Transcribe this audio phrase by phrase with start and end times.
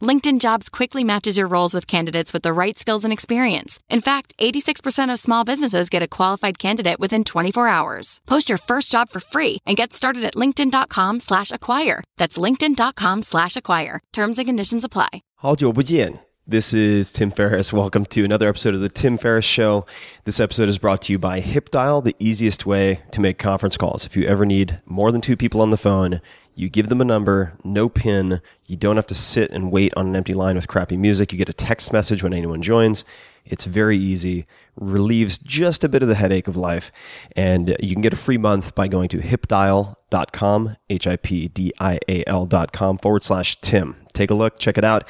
[0.00, 3.80] LinkedIn Jobs quickly matches your roles with candidates with the right skills and experience.
[3.88, 8.20] In fact, 86% of small businesses get a qualified candidate within 24 hours.
[8.26, 12.04] Post your first job for free and get started at linkedin.com slash acquire.
[12.18, 14.00] That's linkedin.com slash acquire.
[14.12, 15.22] Terms and conditions apply.
[15.34, 16.27] 好久不见.
[16.49, 17.71] This is Tim Ferriss.
[17.71, 19.85] Welcome to another episode of the Tim Ferriss Show.
[20.23, 24.03] This episode is brought to you by HipDial, the easiest way to make conference calls.
[24.03, 26.21] If you ever need more than two people on the phone,
[26.55, 28.41] you give them a number, no pin.
[28.65, 31.31] You don't have to sit and wait on an empty line with crappy music.
[31.31, 33.05] You get a text message when anyone joins.
[33.45, 36.91] It's very easy, relieves just a bit of the headache of life.
[37.35, 41.73] And you can get a free month by going to hipdial.com, H I P D
[41.79, 43.97] I A L.com forward slash Tim.
[44.13, 45.03] Take a look, check it out.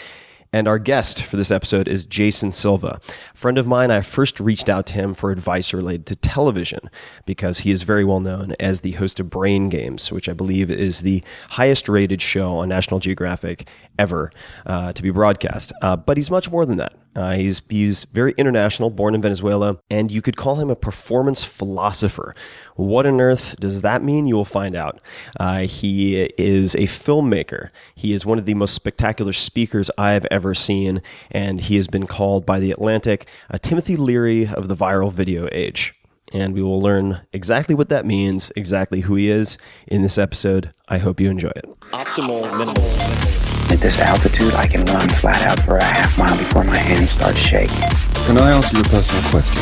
[0.52, 3.00] And our guest for this episode is Jason Silva.
[3.34, 6.90] A friend of mine, I first reached out to him for advice related to television
[7.28, 10.72] because he is very well known as the host of Brain Games, which I believe
[10.72, 13.68] is the highest rated show on National Geographic
[14.00, 14.32] ever
[14.66, 15.72] uh, to be broadcast.
[15.84, 16.94] Uh, but he's much more than that.
[17.20, 21.44] Uh, he's, he's very international, born in Venezuela, and you could call him a performance
[21.44, 22.34] philosopher.
[22.78, 24.26] What on earth does that mean?
[24.26, 25.02] You will find out.
[25.38, 27.72] Uh, he is a filmmaker.
[27.94, 32.08] He is one of the most spectacular speakers I've ever seen, and he has been
[32.08, 35.94] called by The Atlantic a Timothy Leary of the viral video age.
[36.32, 39.58] And we will learn exactly what that means, exactly who he is
[39.88, 40.72] in this episode.
[40.88, 41.66] I hope you enjoy it.
[41.92, 43.39] Optimal minimal.
[43.72, 47.12] At this altitude, I can run flat out for a half mile before my hands
[47.12, 47.78] start shaking.
[48.26, 49.62] Can I ask you a personal question?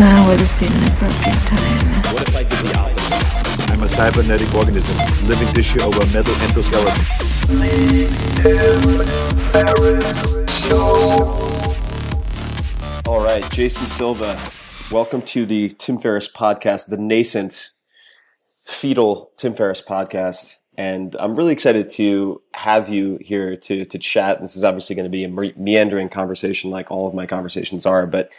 [0.00, 2.14] Now would seem an appropriate time.
[2.14, 3.70] What if I did the opposite?
[3.70, 4.96] I'm a cybernetic organism,
[5.28, 6.96] living tissue over metal endoskeleton.
[13.06, 14.40] All right, Jason Silva,
[14.90, 17.72] welcome to the Tim Ferriss podcast, the nascent,
[18.64, 24.40] fetal Tim Ferriss podcast and I'm really excited to have you here to to chat.
[24.40, 28.06] This is obviously going to be a meandering conversation, like all of my conversations are.
[28.06, 28.30] But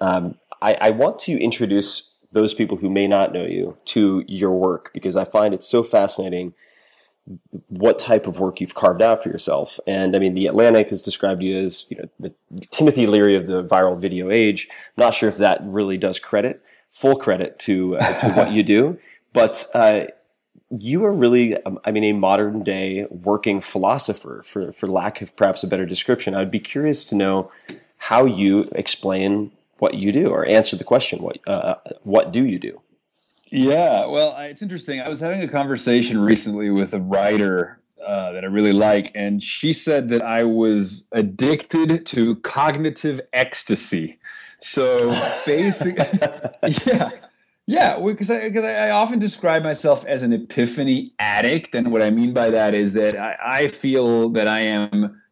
[0.00, 4.50] um, I, I, want to introduce those people who may not know you to your
[4.50, 6.54] work because I find it so fascinating
[7.68, 9.78] what type of work you've carved out for yourself.
[9.86, 12.34] And I mean, the Atlantic has described you as you know the
[12.70, 14.68] Timothy Leary of the viral video age.
[14.70, 16.60] I'm not sure if that really does credit,
[16.90, 18.98] full credit to uh, to what you do,
[19.32, 19.66] but.
[19.72, 20.06] Uh,
[20.80, 25.36] you are really, um, I mean, a modern day working philosopher, for, for lack of
[25.36, 26.34] perhaps a better description.
[26.34, 27.50] I'd be curious to know
[27.98, 32.58] how you explain what you do or answer the question, what, uh, what do you
[32.58, 32.80] do?
[33.48, 35.00] Yeah, well, it's interesting.
[35.00, 39.42] I was having a conversation recently with a writer uh, that I really like, and
[39.42, 44.18] she said that I was addicted to cognitive ecstasy.
[44.60, 45.10] So
[45.46, 46.04] basically,
[46.86, 47.10] yeah.
[47.66, 51.74] Yeah, because I, I, often describe myself as an epiphany addict.
[51.74, 55.22] And what I mean by that is that I, I feel that I am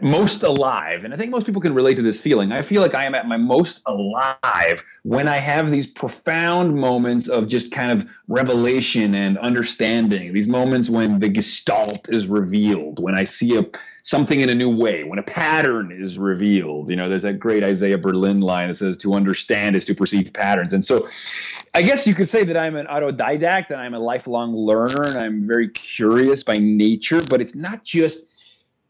[0.00, 1.04] most alive.
[1.04, 2.52] And I think most people can relate to this feeling.
[2.52, 7.28] I feel like I am at my most alive when I have these profound moments
[7.28, 10.32] of just kind of revelation and understanding.
[10.32, 13.66] These moments when the gestalt is revealed, when I see a
[14.06, 16.88] something in a new way, when a pattern is revealed.
[16.88, 20.32] You know, there's that great Isaiah Berlin line that says, to understand is to perceive
[20.32, 20.72] patterns.
[20.72, 21.08] And so
[21.74, 25.18] I guess you could say that I'm an autodidact and I'm a lifelong learner and
[25.18, 28.26] I'm very curious by nature, but it's not just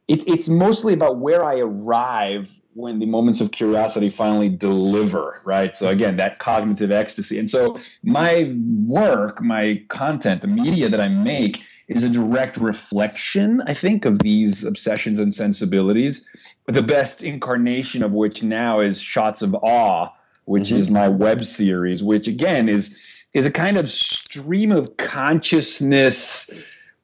[0.08, 5.76] it, it's mostly about where I arrive when the moments of curiosity finally deliver, right?
[5.76, 7.38] So again, that cognitive ecstasy.
[7.38, 8.54] And so my
[8.86, 14.18] work, my content, the media that I make is a direct reflection, I think, of
[14.18, 16.26] these obsessions and sensibilities.
[16.66, 20.10] The best incarnation of which now is Shots of Awe,
[20.44, 20.80] which mm-hmm.
[20.80, 22.98] is my web series, which again is
[23.32, 26.50] is a kind of stream of consciousness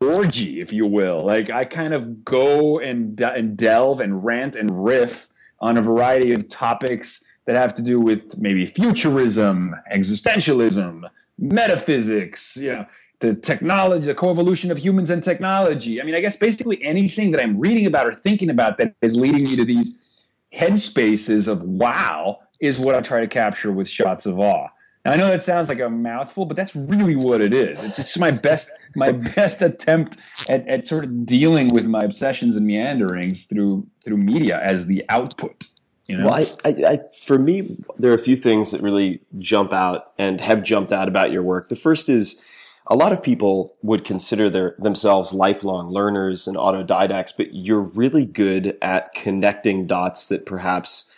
[0.03, 1.25] orgy, if you will.
[1.25, 5.29] Like I kind of go and and delve and rant and riff
[5.61, 11.09] on a variety of topics that have to do with maybe futurism, existentialism,
[11.39, 12.87] metaphysics, you know,
[13.21, 16.01] the technology, the coevolution of humans and technology.
[16.01, 19.17] I mean, I guess basically anything that I'm reading about or thinking about that is
[19.17, 24.27] leading me to these headspaces of wow is what I try to capture with shots
[24.27, 24.69] of awe.
[25.05, 27.83] Now, I know that sounds like a mouthful, but that's really what it is.
[27.83, 30.19] It's just my best my best attempt
[30.49, 35.05] at, at sort of dealing with my obsessions and meanderings through through media as the
[35.09, 35.69] output.
[36.09, 36.27] You know?
[36.27, 40.13] Well, I, I, I, for me, there are a few things that really jump out
[40.19, 41.69] and have jumped out about your work.
[41.69, 42.41] The first is
[42.89, 48.27] a lot of people would consider their themselves lifelong learners and autodidacts, but you're really
[48.27, 51.11] good at connecting dots that perhaps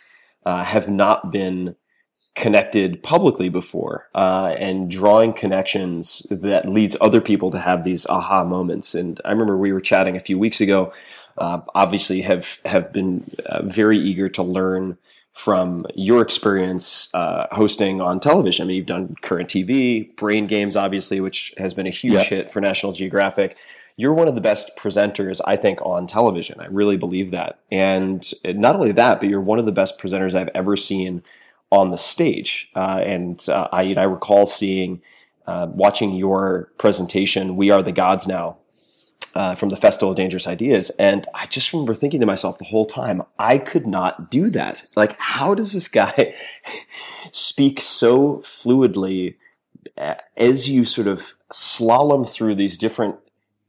[0.45, 1.77] uh, have not been
[2.35, 8.45] connected publicly before uh, and drawing connections that leads other people to have these aha
[8.45, 8.95] moments.
[8.95, 10.93] And I remember we were chatting a few weeks ago.
[11.39, 14.99] Uh, obviously, have have been uh, very eager to learn
[15.33, 18.65] from your experience uh, hosting on television.
[18.65, 22.53] I mean, you've done current TV, Brain Games, obviously, which has been a huge hit
[22.53, 23.57] for National Geographic.
[23.97, 26.61] You're one of the best presenters, I think, on television.
[26.61, 27.59] I really believe that.
[27.71, 31.23] And not only that, but you're one of the best presenters I've ever seen
[31.71, 32.71] on the stage.
[32.75, 35.03] Uh, and uh, I, I recall seeing,
[35.47, 38.59] uh, watching your presentation, "We Are the Gods Now,"
[39.35, 42.65] uh, from the Festival of Dangerous Ideas, and I just remember thinking to myself the
[42.65, 44.85] whole time, I could not do that.
[44.95, 46.35] Like, how does this guy
[47.33, 49.35] speak so fluidly
[49.99, 53.17] uh, as you sort of slalom through these different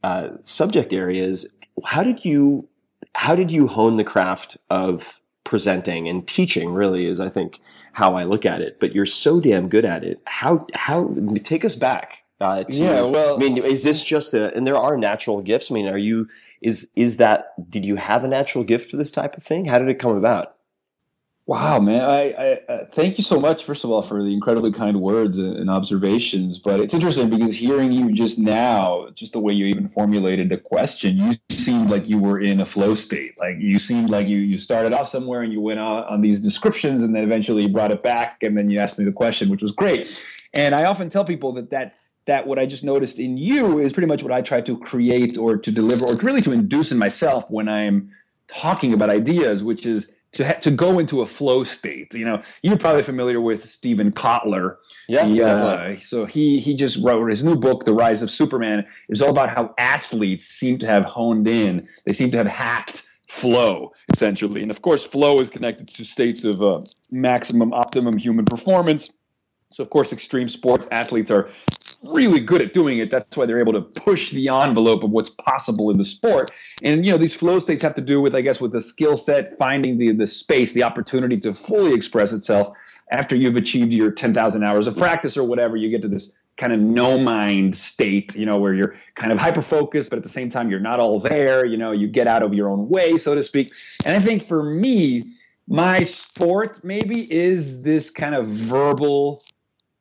[0.02, 1.46] uh, subject areas?
[1.84, 2.68] How did you
[3.14, 7.60] how did you hone the craft of presenting and teaching really is I think
[7.92, 8.78] how I look at it.
[8.78, 10.20] But you're so damn good at it.
[10.26, 12.24] How how take us back?
[12.38, 14.54] Uh, to, yeah, well, I mean, is this just a?
[14.54, 15.70] And there are natural gifts.
[15.70, 16.28] I mean, are you?
[16.60, 17.54] Is is that?
[17.70, 19.64] Did you have a natural gift for this type of thing?
[19.64, 20.55] How did it come about?
[21.48, 22.02] Wow, man!
[22.02, 25.38] I, I uh, thank you so much, first of all, for the incredibly kind words
[25.38, 26.58] and observations.
[26.58, 30.56] But it's interesting because hearing you just now, just the way you even formulated the
[30.56, 33.38] question, you seemed like you were in a flow state.
[33.38, 36.40] Like you seemed like you you started off somewhere and you went on, on these
[36.40, 39.48] descriptions, and then eventually you brought it back, and then you asked me the question,
[39.48, 40.20] which was great.
[40.52, 43.92] And I often tell people that that that what I just noticed in you is
[43.92, 46.98] pretty much what I try to create or to deliver, or really to induce in
[46.98, 48.10] myself when I'm
[48.48, 52.12] talking about ideas, which is to ha- to go into a flow state.
[52.14, 54.76] You know, you're probably familiar with Steven Kotler.
[55.08, 55.24] Yeah.
[55.26, 58.86] He, uh, so he he just wrote his new book, The Rise of Superman.
[59.08, 61.88] It's all about how athletes seem to have honed in.
[62.04, 66.44] They seem to have hacked flow essentially, and of course, flow is connected to states
[66.44, 69.10] of uh, maximum optimum human performance.
[69.76, 71.50] So, of course, extreme sports athletes are
[72.02, 73.10] really good at doing it.
[73.10, 76.50] That's why they're able to push the envelope of what's possible in the sport.
[76.82, 79.18] And you know, these flow states have to do with, I guess, with the skill
[79.18, 82.74] set, finding the the space, the opportunity to fully express itself
[83.12, 85.76] after you've achieved your 10,000 hours of practice or whatever.
[85.76, 89.36] You get to this kind of no mind state, you know, where you're kind of
[89.36, 91.66] hyper focused, but at the same time, you're not all there.
[91.66, 93.74] You know, you get out of your own way, so to speak.
[94.06, 95.34] And I think for me,
[95.68, 99.42] my sport maybe is this kind of verbal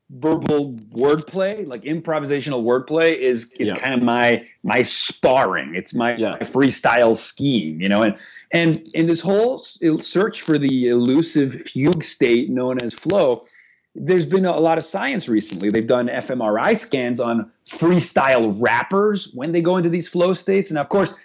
[0.10, 3.78] verbal wordplay, like improvisational wordplay, is is yeah.
[3.78, 5.74] kind of my my sparring.
[5.76, 6.32] It's my, yeah.
[6.32, 8.04] my, freestyle skiing, you know.
[8.04, 8.16] And
[8.52, 13.42] and in this whole search for the elusive fugue state known as flow,
[13.96, 15.70] there's been a lot of science recently.
[15.70, 20.78] They've done fMRI scans on freestyle rappers when they go into these flow states, and
[20.78, 21.16] of course,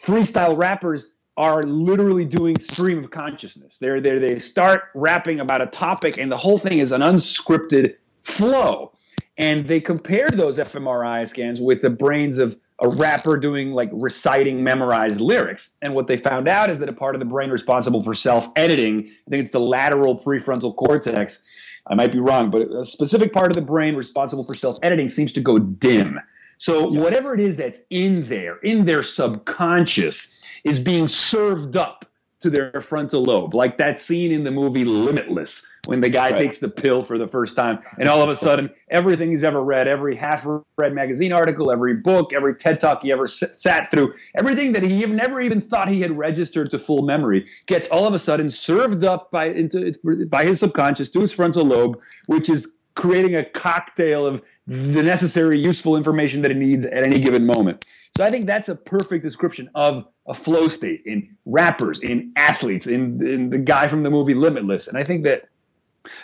[0.00, 3.76] freestyle rappers are literally doing stream of consciousness.
[3.80, 4.18] They're there.
[4.18, 7.94] They start rapping about a topic, and the whole thing is an unscripted
[8.28, 8.92] flow.
[9.36, 14.62] And they compared those fMRI scans with the brains of a rapper doing like reciting
[14.62, 15.70] memorized lyrics.
[15.82, 18.48] And what they found out is that a part of the brain responsible for self
[18.56, 21.40] editing, I think it's the lateral prefrontal cortex.
[21.86, 25.08] I might be wrong, but a specific part of the brain responsible for self editing
[25.08, 26.20] seems to go dim.
[26.58, 32.04] So whatever it is that's in there, in their subconscious, is being served up
[32.40, 36.36] to their frontal lobe, like that scene in the movie Limitless when the guy Right.
[36.38, 39.62] takes the pill for the first time, and all of a sudden, everything he's ever
[39.62, 44.12] read, every half-read magazine article, every book, every TED talk he ever s- sat through,
[44.36, 48.14] everything that he never even thought he had registered to full memory, gets all of
[48.14, 49.92] a sudden served up by into
[50.28, 55.58] by his subconscious to his frontal lobe, which is creating a cocktail of the necessary
[55.58, 57.84] useful information that it needs at any given moment.
[58.16, 62.86] So I think that's a perfect description of a flow state in rappers, in athletes,
[62.86, 64.86] in, in the guy from the movie Limitless.
[64.86, 65.48] And I think that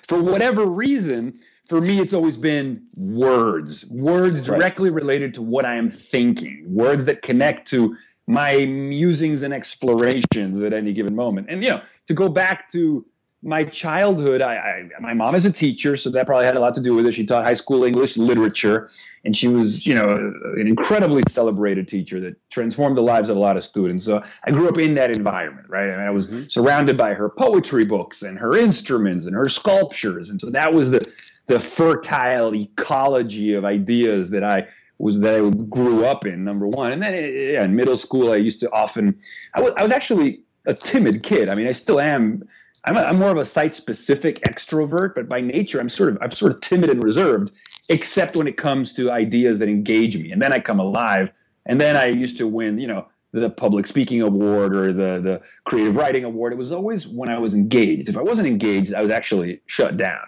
[0.02, 4.58] for whatever reason, for me, it's always been words, words Right.
[4.58, 7.96] directly related to what I am thinking, words that connect to
[8.26, 11.46] my musings and explorations at any given moment.
[11.50, 13.04] And, you know, to go back to
[13.44, 16.74] my childhood, I, I my mom is a teacher, so that probably had a lot
[16.76, 17.12] to do with it.
[17.12, 18.90] She taught high school English literature,
[19.24, 20.08] and she was, you know,
[20.56, 24.06] an incredibly celebrated teacher that transformed the lives of a lot of students.
[24.06, 25.88] So I grew up in that environment, right?
[25.88, 26.48] And I was mm-hmm.
[26.48, 30.90] surrounded by her poetry books and her instruments and her sculptures, and so that was
[30.90, 31.02] the
[31.46, 36.44] the fertile ecology of ideas that I was that I grew up in.
[36.44, 39.20] Number one, and then yeah, in middle school, I used to often
[39.54, 41.50] I was I was actually a timid kid.
[41.50, 42.48] I mean, I still am.
[42.85, 46.33] I'm, a, I'm more of a site-specific extrovert, but by nature, I'm sort of I'm
[46.33, 47.52] sort of timid and reserved,
[47.88, 51.31] except when it comes to ideas that engage me, and then I come alive.
[51.66, 55.40] And then I used to win, you know, the public speaking award or the the
[55.64, 56.52] creative writing award.
[56.52, 58.09] It was always when I was engaged.
[58.11, 60.21] If I wasn't engaged, I was actually shut down.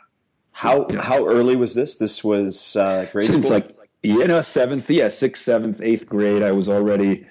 [0.53, 1.03] How Yeah.
[1.03, 1.97] how early was this?
[1.97, 3.59] This was uh, grade Since school.
[3.59, 3.71] like
[4.03, 7.27] you know seventh, yeah, sixth, seventh, eighth grade, I was already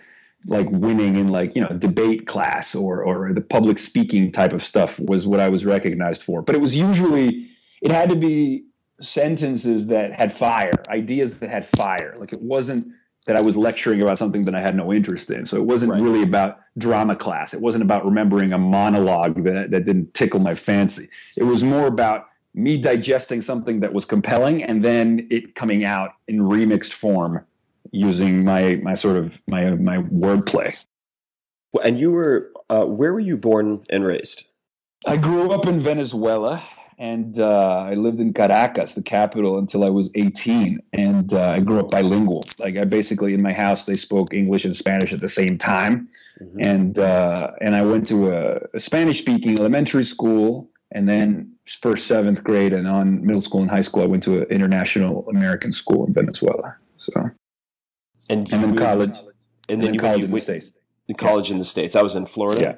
[0.48, 4.64] like winning in like you know debate class or or the public speaking type of
[4.64, 6.42] stuff was what I was recognized for.
[6.42, 7.50] But it was usually
[7.82, 8.66] it had to be
[9.02, 12.16] sentences that had fire, ideas that had fire.
[12.20, 12.88] Like it wasn't
[13.28, 15.46] that I was lecturing about something that I had no interest in.
[15.48, 16.02] So it wasn't Right.
[16.02, 17.54] really about drama class.
[17.54, 21.10] It wasn't about remembering a monologue that that didn't tickle my fancy.
[21.38, 26.12] It was more about me digesting something that was compelling and then it coming out
[26.28, 27.46] in remixed form
[27.96, 30.86] using my my sort of my my wordplay.
[31.84, 34.44] and you were uh, where were you born and raised?
[35.06, 36.64] I grew up in Venezuela
[36.98, 40.80] and uh, I lived in Caracas, the capital, until I was 18.
[40.94, 42.44] And uh, I grew up bilingual.
[42.58, 46.08] Like I basically in my house they spoke English and Spanish at the same time.
[46.60, 52.08] And uh, and I went to a, a Spanish speaking elementary school, and then first
[52.08, 55.72] seventh grade and on middle school and high school I went to an international American
[55.72, 56.76] school in Venezuela.
[56.98, 57.14] So
[58.30, 59.30] And, you and then moved- college, And
[59.70, 60.72] and then you college went, in the states.
[61.18, 61.96] college in the states.
[61.96, 62.78] I was in Florida.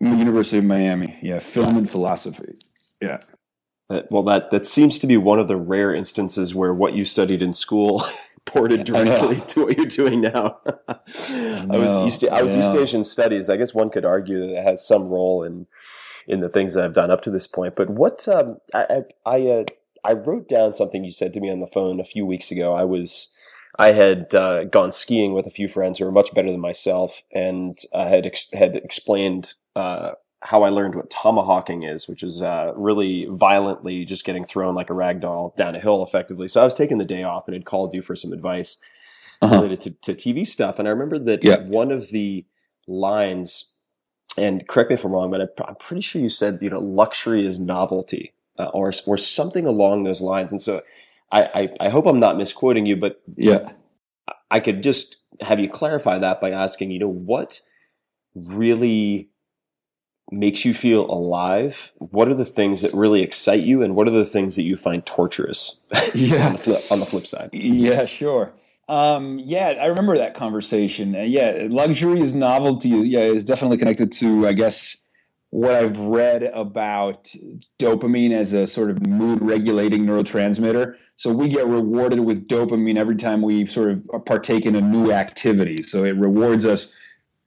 [0.00, 1.18] Yeah, University of Miami.
[1.22, 2.58] Yeah, film and philosophy.
[3.00, 3.18] Yeah.
[3.88, 7.04] That- well, that that seems to be one of the rare instances where what you
[7.04, 8.02] studied in school
[8.44, 10.58] ported directly to what you're doing now.
[10.88, 12.74] I was East I was I East.
[12.74, 13.48] Asian studies.
[13.50, 15.66] I guess one could argue that it has some role in
[16.26, 17.76] in the things that I've done up to this point.
[17.76, 19.64] But what um, I I I, uh,
[20.04, 22.74] I wrote down something you said to me on the phone a few weeks ago.
[22.74, 23.30] I was
[23.78, 27.22] I had uh, gone skiing with a few friends who were much better than myself,
[27.32, 32.40] and I had ex- had explained uh, how I learned what tomahawking is, which is
[32.42, 36.48] uh, really violently just getting thrown like a rag doll down a hill, effectively.
[36.48, 38.78] So I was taking the day off and had called you for some advice
[39.42, 39.56] Uh-huh.
[39.56, 41.58] related to, to TV stuff, and I remember that Yeah.
[41.60, 42.46] one of the
[42.88, 43.72] lines,
[44.38, 46.80] and correct me if I'm wrong, but I'm- I'm pretty sure you said you know
[46.80, 50.80] luxury is novelty, uh, or or something along those lines, and so.
[51.32, 53.72] I, I, I hope I'm not misquoting you, but Yeah.
[54.50, 57.60] I could just have you clarify that by asking, you know, what
[58.34, 59.30] really
[60.30, 61.92] makes you feel alive?
[61.98, 64.76] What are the things that really excite you, and what are the things that you
[64.76, 65.80] find torturous?
[66.14, 66.46] Yeah.
[66.46, 67.50] on the flip on the flip side.
[67.52, 68.52] Yeah, sure.
[68.88, 71.14] Um, yeah, I remember that conversation.
[71.16, 72.90] Uh, yeah, luxury is novelty.
[72.90, 74.96] Yeah, is definitely connected to, I guess,
[75.50, 77.32] what I've read about
[77.78, 80.96] dopamine as a sort of mood regulating neurotransmitter.
[81.16, 85.12] So we get rewarded with dopamine every time we sort of partake in a new
[85.12, 85.82] activity.
[85.82, 86.92] So it rewards us.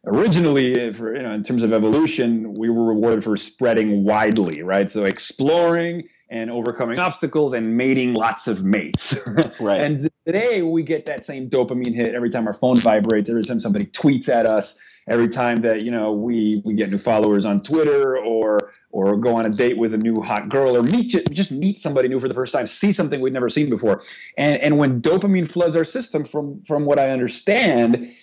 [0.06, 4.90] Originally, for, you know, in terms of evolution, we were rewarded for spreading widely, right?
[4.90, 9.18] So exploring and overcoming obstacles and mating lots of mates.
[9.60, 9.82] Right.
[9.82, 13.60] And today we get that same dopamine hit every time our phone vibrates, every time
[13.60, 17.60] somebody tweets at us, every time that you know we we get new followers on
[17.60, 21.52] Twitter or or go on a date with a new hot girl or meet just,
[21.52, 24.02] meet somebody new for the first time, see something we've never seen before,
[24.38, 28.14] and and when dopamine floods our system, from from what I understand,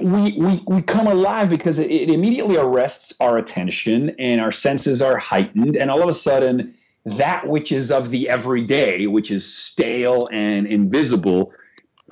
[0.00, 5.00] we, we, we come alive because it, it, immediately arrests our attention and our senses
[5.02, 5.76] are heightened.
[5.76, 6.72] And all of a sudden,
[7.04, 11.52] that which is of the everyday, which is stale and invisible,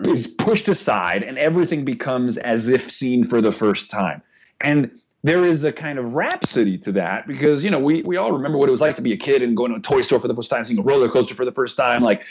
[0.04, 4.22] is pushed aside and everything becomes as if seen for the first time.
[4.60, 4.90] And
[5.22, 8.58] there is a kind of rhapsody to that because you know we, we all remember
[8.58, 10.28] what it was like to be a kid and going to a toy store for
[10.28, 12.22] the first time, seeing a roller coaster for the first time, like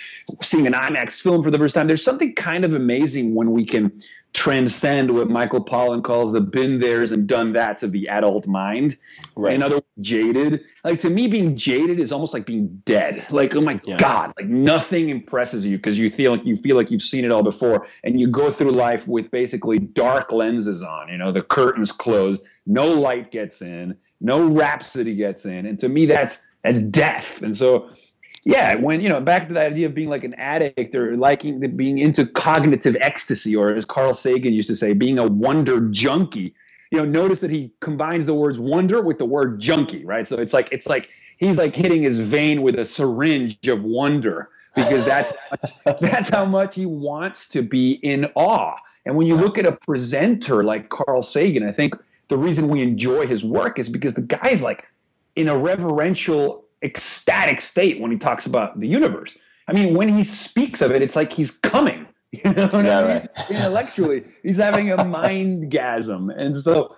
[0.41, 1.87] seeing an IMAX film for the first time.
[1.87, 3.91] There's something kind of amazing when we can
[4.35, 8.97] transcend what Michael Pollan calls the been there's and done that's of the adult mind.
[9.35, 9.53] Right.
[9.53, 10.61] In other words, jaded.
[10.83, 13.25] Like to me, being jaded is almost like being dead.
[13.29, 13.95] Like, oh my yeah.
[13.95, 17.31] God, like nothing impresses you because you feel like you feel like you've seen it
[17.31, 17.87] all before.
[18.03, 22.41] And you go through life with basically dark lenses on, you know, the curtains closed,
[22.65, 25.65] no light gets in, no rhapsody gets in.
[25.65, 27.41] And to me, that's that's death.
[27.41, 27.89] And so
[28.45, 31.59] yeah, when you know, back to the idea of being like an addict or liking
[31.75, 36.53] being into cognitive ecstasy, or as Carl Sagan used to say, being a wonder junkie.
[36.91, 40.27] You know, notice that he combines the words wonder with the word junkie, right?
[40.27, 41.09] So it's like it's like
[41.39, 45.33] he's like hitting his vein with a syringe of wonder because that's
[45.99, 48.75] that's how much he wants to be in awe.
[49.07, 51.95] And when you look at a presenter like Carl Sagan, I think
[52.29, 54.85] the reason we enjoy his work is because the guy's like
[55.35, 59.37] in a reverential ecstatic state when he talks about the universe.
[59.67, 62.07] I mean, when he speaks of it, it's like he's coming.
[62.43, 63.11] You know what yeah, I mean?
[63.15, 63.29] Right.
[63.49, 66.93] Intellectually, he's having a mind gasm, and so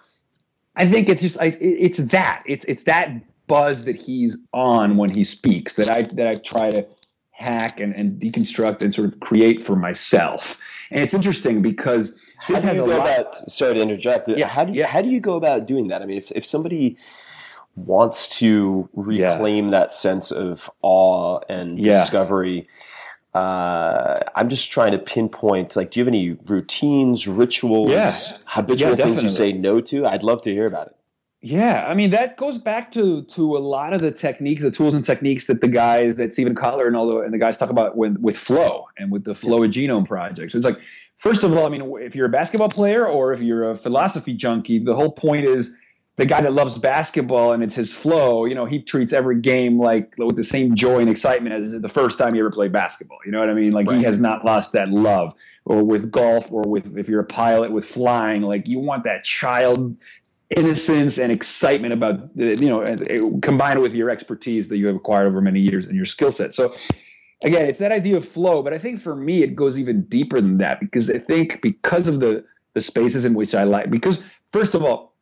[0.76, 3.12] I think it's just I, it's that it's it's that
[3.46, 6.88] buzz that he's on when he speaks that I that I try to
[7.38, 10.60] hack and, and deconstruct and sort of create for myself.
[10.90, 14.30] And it's interesting because how do you go lot, about sorry to interrupt.
[14.30, 14.88] Yeah, how do you, yeah.
[14.88, 16.02] how do you go about doing that?
[16.02, 16.98] I mean, if if somebody
[17.78, 19.72] wants to reclaim yeah.
[19.72, 21.94] that sense of awe and yeah.
[21.94, 22.68] discovery.
[23.34, 28.12] Uh, I'm just trying to pinpoint, like, do you have any routines, rituals, yeah.
[28.46, 30.08] habitual things you say no to?
[30.08, 30.96] I'd love to hear about it.
[31.40, 34.96] Yeah, I mean that goes back to to a lot of the techniques, the tools
[34.96, 37.70] and techniques that the guys that Steven Kotler and all the and the guys talk
[37.70, 39.70] about with with flow and with the flow yeah.
[39.70, 40.52] genome project.
[40.52, 40.80] So it's like,
[41.18, 44.34] first of all, I mean, if you're a basketball player or if you're a philosophy
[44.34, 45.76] junkie, the whole point is
[46.18, 49.80] the guy that loves basketball and it's his flow, you know, he treats every game
[49.80, 53.20] like with the same joy and excitement as the first time he ever played basketball.
[53.24, 53.72] You know what I mean?
[53.72, 53.98] Like right.
[53.98, 55.36] he has not lost that love.
[55.66, 59.24] Or with golf, or with if you're a pilot with flying, like you want that
[59.24, 59.96] child
[60.56, 65.28] innocence and excitement about you know eh, combined with your expertise that you have acquired
[65.28, 66.56] over many years and your skill set.
[66.56, 66.74] So
[67.44, 70.42] again, it's that idea of flow, but I think for me it goes even deeper
[70.42, 74.20] than that because I think because of the the spaces in which I like because
[74.54, 75.17] first of all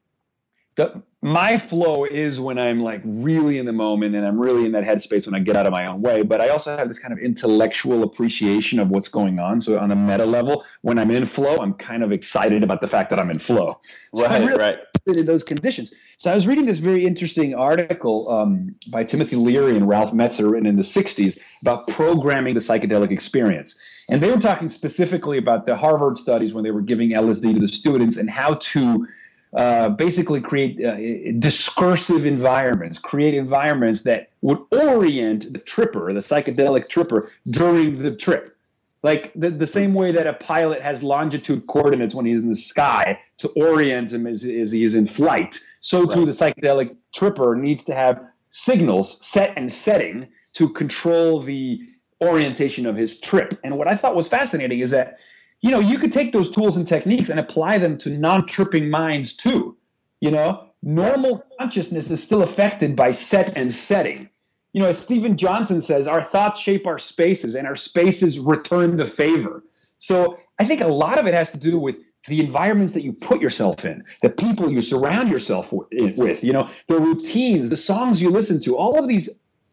[0.75, 4.73] the, my flow is when I'm like really in the moment and I'm really in
[4.73, 6.21] that headspace when I get out of my own way.
[6.21, 9.61] But I also have this kind of intellectual appreciation of what's going on.
[9.61, 12.87] So on a meta level, when I'm in flow, I'm kind of excited about the
[12.87, 13.79] fact that I'm in flow.
[14.13, 14.77] So right, really right.
[15.07, 15.93] In those conditions.
[16.17, 20.51] So I was reading this very interesting article um, by Timothy Leary and Ralph Metzner
[20.51, 23.79] written in the 60s about programming the psychedelic experience.
[24.09, 27.59] And they were talking specifically about the Harvard studies when they were giving LSD to
[27.59, 29.07] the students and how to
[29.55, 30.97] uh, basically create uh,
[31.39, 38.55] discursive environments, create environments that would orient the tripper, the psychedelic tripper, during the trip.
[39.01, 42.55] Like the, the same way that a pilot has longitude coordinates when he's in the
[42.55, 46.13] sky to orient him as, as he is in flight, so right.
[46.13, 51.79] too the psychedelic tripper needs to have signals set and setting to control the
[52.21, 53.59] orientation of his trip.
[53.63, 55.19] And what I thought was fascinating is that
[55.65, 59.35] you know, you could take those tools and techniques and apply them to non-tripping minds
[59.35, 59.75] too.
[60.21, 64.29] You know, normal consciousness is still affected by set and setting.
[64.73, 68.95] You know, as Steven Johnson says, our thoughts shape our spaces and our spaces return
[68.95, 69.63] the favor.
[69.97, 71.95] So I think a lot of it has to do with
[72.27, 76.69] the environments that you put yourself in, the people you surround yourself with, you know,
[76.89, 79.31] the routines, the songs you listen to, all of these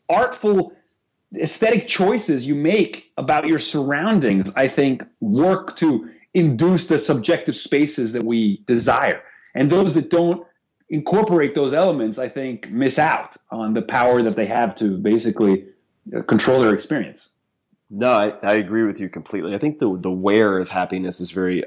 [0.08, 0.72] artful
[1.40, 8.12] aesthetic choices you make about your surroundings, I think, work to induce the subjective spaces
[8.12, 9.22] that we desire.
[9.54, 10.46] And those that don't
[10.88, 15.66] incorporate those elements, I think, miss out on the power that they have to basically
[16.16, 17.30] uh, control their experience.
[17.90, 19.54] No, I, I agree with you completely.
[19.54, 21.62] I think the the where of happiness is very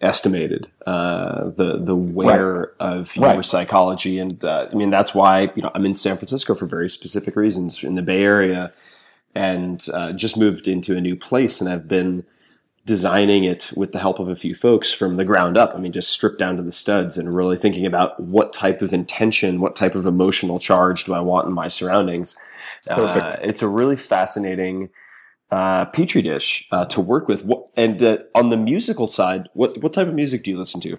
[0.00, 0.68] underestimated.
[0.86, 2.68] Uh, the the where right.
[2.80, 3.44] of your right.
[3.44, 6.88] psychology, and uh, I mean that's why you know I'm in San Francisco for very
[6.88, 8.72] specific reasons in the Bay Area,
[9.34, 12.24] and uh, just moved into a new place, and I've been
[12.86, 15.74] designing it with the help of a few folks from the ground up.
[15.74, 18.92] I mean, just stripped down to the studs and really thinking about what type of
[18.92, 22.36] intention, what type of emotional charge do I want in my surroundings.
[22.86, 23.24] Perfect.
[23.24, 24.88] Uh, it's a really fascinating
[25.50, 27.44] uh, petri dish uh, to work with.
[27.44, 30.80] What, and uh, on the musical side, what what type of music do you listen
[30.82, 30.98] to?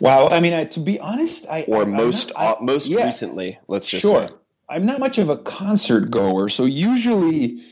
[0.00, 0.28] Wow.
[0.28, 2.88] I mean, I, to be honest, I Or I- I'm most not- I- uh, most
[2.88, 3.04] yeah.
[3.04, 4.28] recently, let's just sure.
[4.28, 4.34] say.
[4.70, 7.62] I'm not much of a concert goer, so usually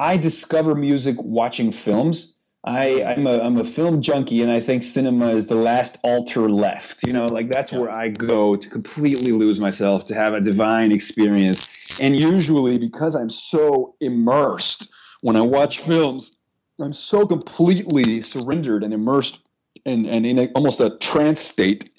[0.00, 2.34] I discover music watching films.
[2.64, 6.50] I, I'm a I'm a film junkie, and I think cinema is the last altar
[6.50, 7.02] left.
[7.06, 10.92] You know, like that's where I go to completely lose myself, to have a divine
[10.92, 11.68] experience.
[12.00, 14.90] And usually, because I'm so immersed
[15.22, 16.32] when I watch films,
[16.80, 19.40] I'm so completely surrendered and immersed
[19.86, 21.90] and, and in a, almost a trance state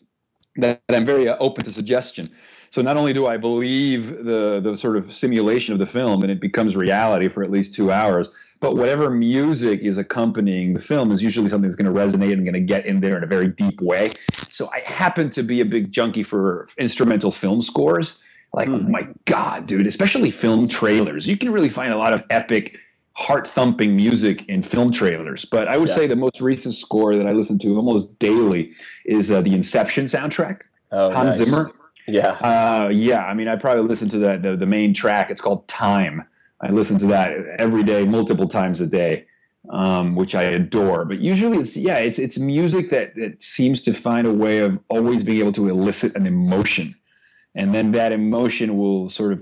[0.57, 2.27] that I'm very uh, open to suggestion.
[2.71, 6.31] So not only do I believe the the sort of simulation of the film and
[6.31, 8.29] it becomes reality for at least two hours,
[8.61, 12.45] but whatever music is accompanying the film is usually something that's going to resonate and
[12.45, 14.09] going to get in there in a very deep way.
[14.33, 18.23] So I happen to be a big junkie for instrumental film scores.
[18.53, 19.87] Like, oh my god, dude!
[19.87, 21.25] Especially film trailers.
[21.27, 22.77] You can really find a lot of epic,
[23.13, 25.45] heart thumping music in film trailers.
[25.45, 25.95] But I would Yeah.
[25.95, 28.71] say the most recent score that I listen to almost daily
[29.05, 30.61] is uh, the Inception soundtrack.
[30.91, 31.49] Oh, Hans nice.
[31.49, 31.71] Zimmer.
[32.07, 32.29] Yeah.
[32.41, 35.29] Uh, yeah, I mean, I probably listen to that the, the main track.
[35.29, 36.23] It's called Time.
[36.61, 39.25] I listen to that every day, multiple times a day,
[39.69, 41.05] um, which I adore.
[41.05, 44.79] But usually, it's yeah, it's it's music that that seems to find a way of
[44.89, 46.93] always being able to elicit an emotion,
[47.55, 49.41] and then that emotion will sort of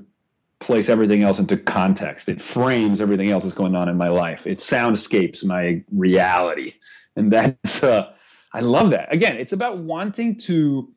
[0.59, 2.29] place everything else into context.
[2.29, 4.45] It frames everything else that's going on in my life.
[4.45, 6.73] It soundscapes my reality,
[7.15, 8.13] and that's uh,
[8.53, 9.13] I love that.
[9.13, 10.91] Again, it's about wanting to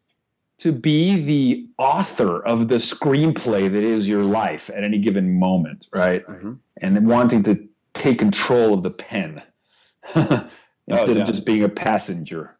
[0.59, 5.87] to be the author of the screenplay that is your life at any given moment,
[5.95, 6.25] right?
[6.27, 6.59] Mhm.
[6.81, 9.43] And then wanting to take control of the pen
[10.15, 10.51] instead
[10.87, 11.23] yeah.
[11.23, 12.55] of just being a passenger.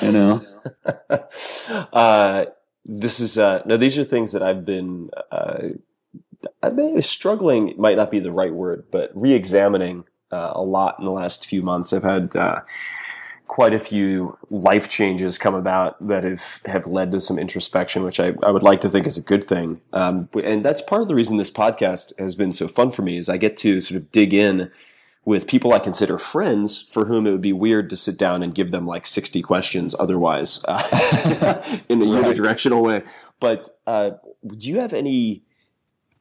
[0.00, 0.42] You know?
[1.92, 2.46] uh,
[2.84, 3.76] this is uh, no.
[3.76, 5.10] These are things that I've been.
[5.30, 5.68] Uh,
[6.62, 7.74] I've been struggling.
[7.76, 11.62] Might not be the right word, but re-examining uh, a lot in the last few
[11.62, 11.92] months.
[11.92, 12.60] I've had uh,
[13.46, 18.18] quite a few life changes come about that have have led to some introspection, which
[18.18, 19.80] I, I would like to think is a good thing.
[19.92, 23.18] Um, and that's part of the reason this podcast has been so fun for me
[23.18, 24.70] is I get to sort of dig in
[25.24, 28.54] with people I consider friends for whom it would be weird to sit down and
[28.54, 33.02] give them like 60 questions otherwise uh, in a unidirectional way.
[33.38, 34.12] But uh,
[34.46, 35.44] do you have any,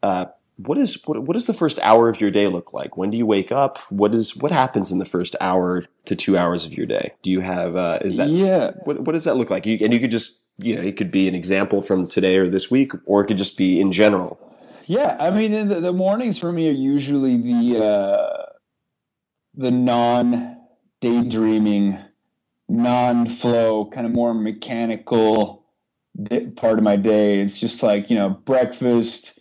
[0.04, 0.26] uh,
[0.58, 2.96] what is, what, what does the first hour of your day look like?
[2.98, 3.80] When do you wake up?
[3.90, 7.14] What is, what happens in the first hour to two hours of your day?
[7.24, 8.72] Do you have, uh, is that, Yeah.
[8.84, 9.66] what, what does that look like?
[9.66, 12.48] You, and you could just, you know, it could be an example from today or
[12.48, 14.38] this week, or it could just be in general.
[14.86, 18.46] Yeah, I mean, the, the mornings for me are usually the uh,
[19.56, 20.58] the non
[21.00, 21.98] daydreaming,
[22.68, 25.66] non flow, kind of more mechanical
[26.58, 27.40] part of my day.
[27.40, 29.40] It's just like you know breakfast,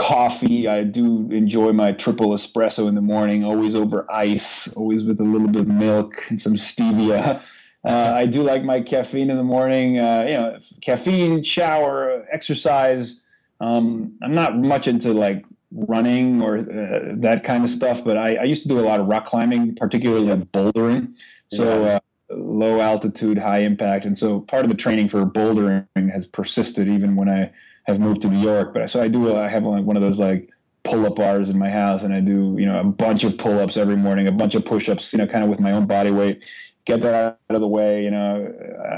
[0.00, 0.66] coffee.
[0.66, 5.24] I do enjoy my triple espresso in the morning, always over ice, always with a
[5.24, 7.42] little bit of milk and some stevia.
[7.84, 9.98] Uh, I do like my caffeine in the morning.
[9.98, 13.22] Uh, you know, caffeine, shower, exercise.
[13.60, 18.36] Um, I'm not much into like running or uh, that kind of stuff, but I,
[18.36, 21.14] I used to do a lot of rock climbing, particularly bouldering.
[21.52, 26.26] So uh, low altitude, high impact, and so part of the training for bouldering has
[26.26, 27.50] persisted even when I
[27.90, 28.74] have moved to New York.
[28.74, 29.36] But so I do.
[29.36, 30.50] I have one of those like
[30.82, 33.96] pull-up bars in my house, and I do you know a bunch of pull-ups every
[33.96, 36.42] morning, a bunch of push-ups, you know, kind of with my own body weight.
[36.86, 38.02] Get that out of the way.
[38.02, 38.52] You know,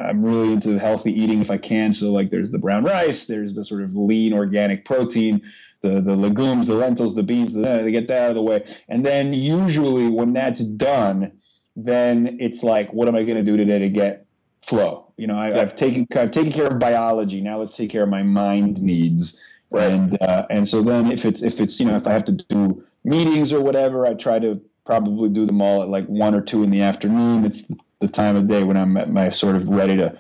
[0.09, 1.93] I'm really into healthy eating if I can.
[1.93, 5.43] So like, there's the brown rice, there's the sort of lean organic protein,
[5.83, 7.53] the the legumes, the lentils, the beans.
[7.53, 11.33] The, they get that out of the way, and then usually when that's done,
[11.75, 14.27] then it's like, what am I going to do today to get
[14.63, 15.12] flow?
[15.23, 17.41] You know, I, I've taken I've taken care of biology.
[17.41, 19.41] Now let's take care of my mind needs.
[19.71, 22.33] And uh, and so then if it's if it's you know if I have to
[22.33, 26.41] do meetings or whatever, I try to probably do them all at like one or
[26.41, 27.45] two in the afternoon.
[27.45, 30.19] It's the time of day when I'm at my sort of ready to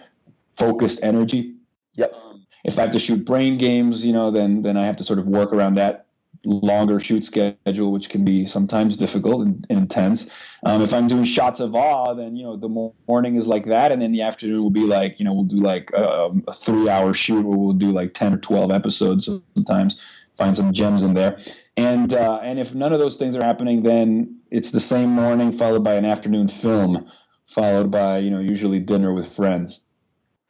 [0.56, 1.56] focused energy.
[1.96, 2.14] Yep.
[2.62, 5.18] If I have to shoot brain games, you know, then then I have to sort
[5.18, 6.06] of work around that
[6.44, 10.28] longer shoot schedule, which can be sometimes difficult and, and intense.
[10.64, 13.92] Um, if I'm doing shots of awe, then you know the morning is like that,
[13.92, 17.14] and then the afternoon will be like you know we'll do like a, a three-hour
[17.14, 20.00] shoot where we'll do like ten or twelve episodes sometimes.
[20.36, 21.38] Find some gems in there,
[21.76, 25.52] and uh, and if none of those things are happening, then it's the same morning
[25.52, 27.08] followed by an afternoon film,
[27.46, 29.80] followed by you know usually dinner with friends.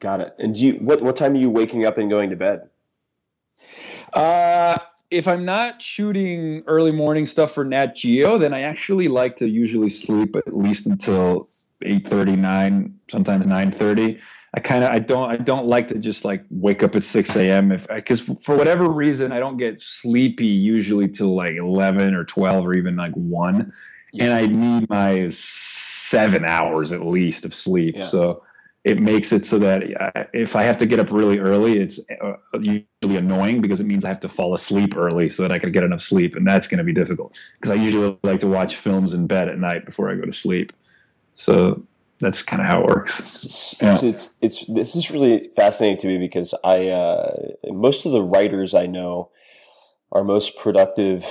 [0.02, 0.34] Got it.
[0.40, 2.68] And do you, what, what time are you waking up and going to bed?
[4.12, 4.74] Uh,
[5.12, 9.48] if I'm not shooting early morning stuff for Nat Geo, then I actually like to
[9.48, 11.48] usually sleep at least until
[11.82, 14.18] eight thirty nine, sometimes nine thirty.
[14.54, 17.36] I kind of I don't I don't like to just like wake up at six
[17.36, 17.72] a.m.
[17.72, 22.66] if because for whatever reason I don't get sleepy usually till like eleven or twelve
[22.66, 23.72] or even like one,
[24.18, 27.96] and I need my seven hours at least of sleep.
[27.96, 28.08] Yeah.
[28.08, 28.42] So
[28.84, 32.32] it makes it so that if I have to get up really early, it's uh,
[32.54, 35.70] usually annoying because it means I have to fall asleep early so that I can
[35.70, 38.76] get enough sleep, and that's going to be difficult because I usually like to watch
[38.76, 40.72] films in bed at night before I go to sleep.
[41.36, 41.82] So
[42.20, 43.76] that's kind of how it works.
[43.80, 43.96] Yeah.
[43.96, 48.22] So it's it's this is really fascinating to me because I uh, most of the
[48.22, 49.30] writers I know
[50.12, 51.26] are most productive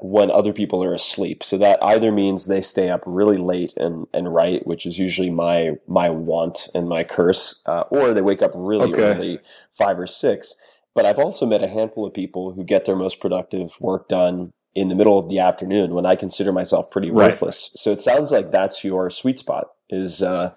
[0.00, 1.44] when other people are asleep.
[1.44, 5.30] So that either means they stay up really late and, and write, which is usually
[5.30, 9.02] my my want and my curse, uh, or they wake up really Okay.
[9.02, 9.40] early,
[9.70, 10.56] five or six.
[10.94, 14.52] But I've also met a handful of people who get their most productive work done
[14.74, 17.26] in the middle of the afternoon when I consider myself pretty Right.
[17.26, 17.70] worthless.
[17.76, 20.54] So it sounds like that's your sweet spot is uh,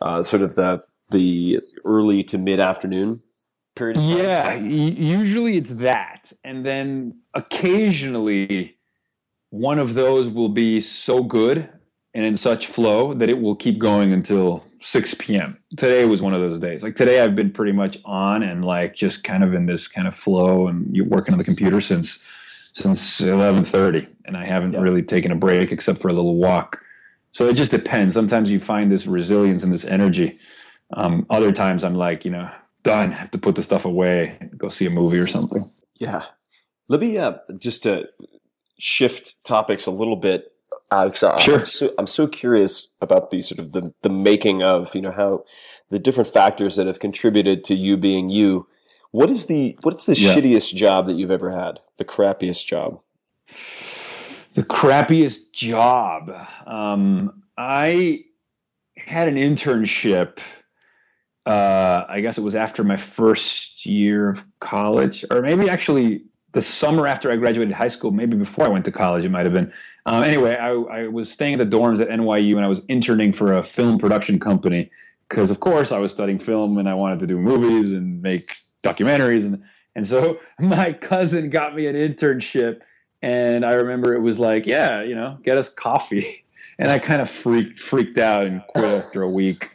[0.00, 3.20] uh, sort of the the early to mid afternoon
[3.80, 3.96] period.
[3.96, 4.70] Of time.
[4.70, 8.76] Yeah, usually it's that, and then occasionally
[9.50, 11.68] one of those will be so good
[12.14, 15.58] and in such flow that it will keep going until 6 p.m.
[15.76, 16.82] Today was one of those days.
[16.82, 20.06] Like today, I've been pretty much on and like just kind of in this kind
[20.06, 22.22] of flow, and you're working on the computer since
[22.74, 24.80] since 11:30, and I haven't Yeah.
[24.80, 26.80] really taken a break except for a little walk.
[27.32, 28.14] So it just depends.
[28.14, 30.38] Sometimes you find this resilience and this energy.
[30.94, 32.48] Um, other times I'm like, you know,
[32.82, 33.12] done.
[33.12, 35.64] have to put the stuff away, go see a movie or something.
[35.98, 36.24] Yeah.
[36.88, 38.08] Let me uh, just to
[38.78, 40.52] shift topics a little bit.
[40.90, 41.58] Uh, I- Sure.
[41.60, 45.12] I'm so, I'm so curious about the sort of the, the making of, you know,
[45.12, 45.44] how
[45.90, 48.66] the different factors that have contributed to you being you.
[49.12, 50.34] What is the what's the Yeah.
[50.34, 51.80] shittiest job that you've ever had?
[51.96, 53.00] The crappiest job?
[54.54, 56.30] The crappiest job.
[56.66, 58.24] Um, I
[58.96, 60.38] had an internship.
[61.46, 66.62] Uh, I guess it was after my first year of college, or maybe actually the
[66.62, 69.52] summer after I graduated high school, maybe before I went to college, it might have
[69.52, 69.72] been.
[70.06, 73.32] Um, anyway, I, I was staying at the dorms at NYU and I was interning
[73.32, 74.90] for a film production company
[75.28, 78.44] because, of course, I was studying film and I wanted to do movies and make
[78.84, 79.44] documentaries.
[79.44, 79.62] And,
[79.94, 82.80] and so my cousin got me an internship.
[83.22, 86.44] And I remember it was like, yeah, you know, get us coffee.
[86.78, 89.68] And I kind of freaked freaked out and quit after a week.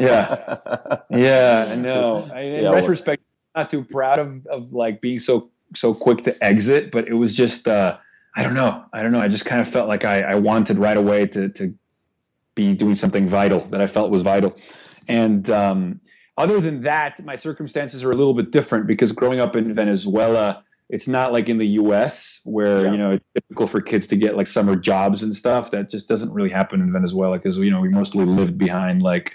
[0.00, 1.00] Yeah.
[1.10, 2.28] Yeah, I know.
[2.32, 3.22] I, in Yeah, retrospect,
[3.54, 7.14] I'm not too proud of, of like being so so quick to exit, but it
[7.14, 7.96] was just uh,
[8.36, 8.84] I don't know.
[8.92, 9.20] I don't know.
[9.20, 11.74] I just kind of felt like I, I wanted right away to to
[12.54, 14.54] be doing something vital that I felt was vital.
[15.08, 16.00] And um,
[16.38, 20.62] other than that, my circumstances are a little bit different because growing up in Venezuela,
[20.88, 22.40] it's not like in the U.S.
[22.44, 22.92] where Yeah.
[22.92, 25.70] you know it's typical for kids to get like summer jobs and stuff.
[25.70, 29.34] That just doesn't really happen in Venezuela because you know we mostly lived behind like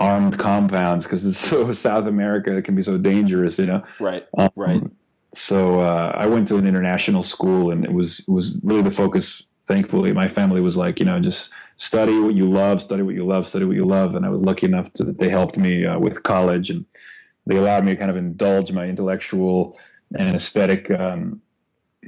[0.00, 2.56] armed compounds because it's so South America.
[2.56, 3.84] It can be so dangerous, you know.
[4.00, 4.26] right.
[4.36, 4.82] Um, Right.
[5.32, 8.90] So uh, I went to an international school, and it was it was really the
[8.90, 9.42] focus.
[9.68, 13.24] Thankfully, my family was like, you know, just study what you love, study what you
[13.24, 14.16] love, study what you love.
[14.16, 16.84] And I was lucky enough to that they helped me uh, with college, and
[17.46, 19.78] they allowed me to kind of indulge my intellectual
[20.18, 21.40] and aesthetic um,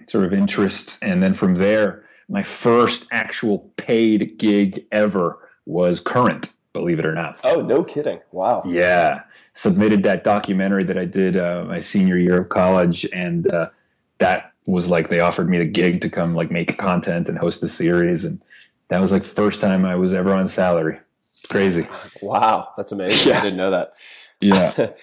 [0.08, 0.98] sort of interests.
[1.02, 6.50] And then from there, my first actual paid gig ever was Current.
[6.72, 7.38] Believe it or not.
[7.44, 8.20] Oh, no kidding.
[8.30, 8.62] Wow.
[8.66, 9.22] Yeah,
[9.54, 13.68] submitted that documentary that I did uh, my senior year of college, and uh,
[14.18, 17.62] that was like they offered me the gig to come like make content and host
[17.62, 18.42] a series, and
[18.88, 20.98] that was like first time I was ever on salary.
[21.20, 21.86] It's crazy.
[22.20, 22.72] Wow.
[22.76, 23.32] That's amazing.
[23.32, 23.38] Yeah.
[23.38, 23.92] I didn't know that.
[24.40, 24.90] Yeah.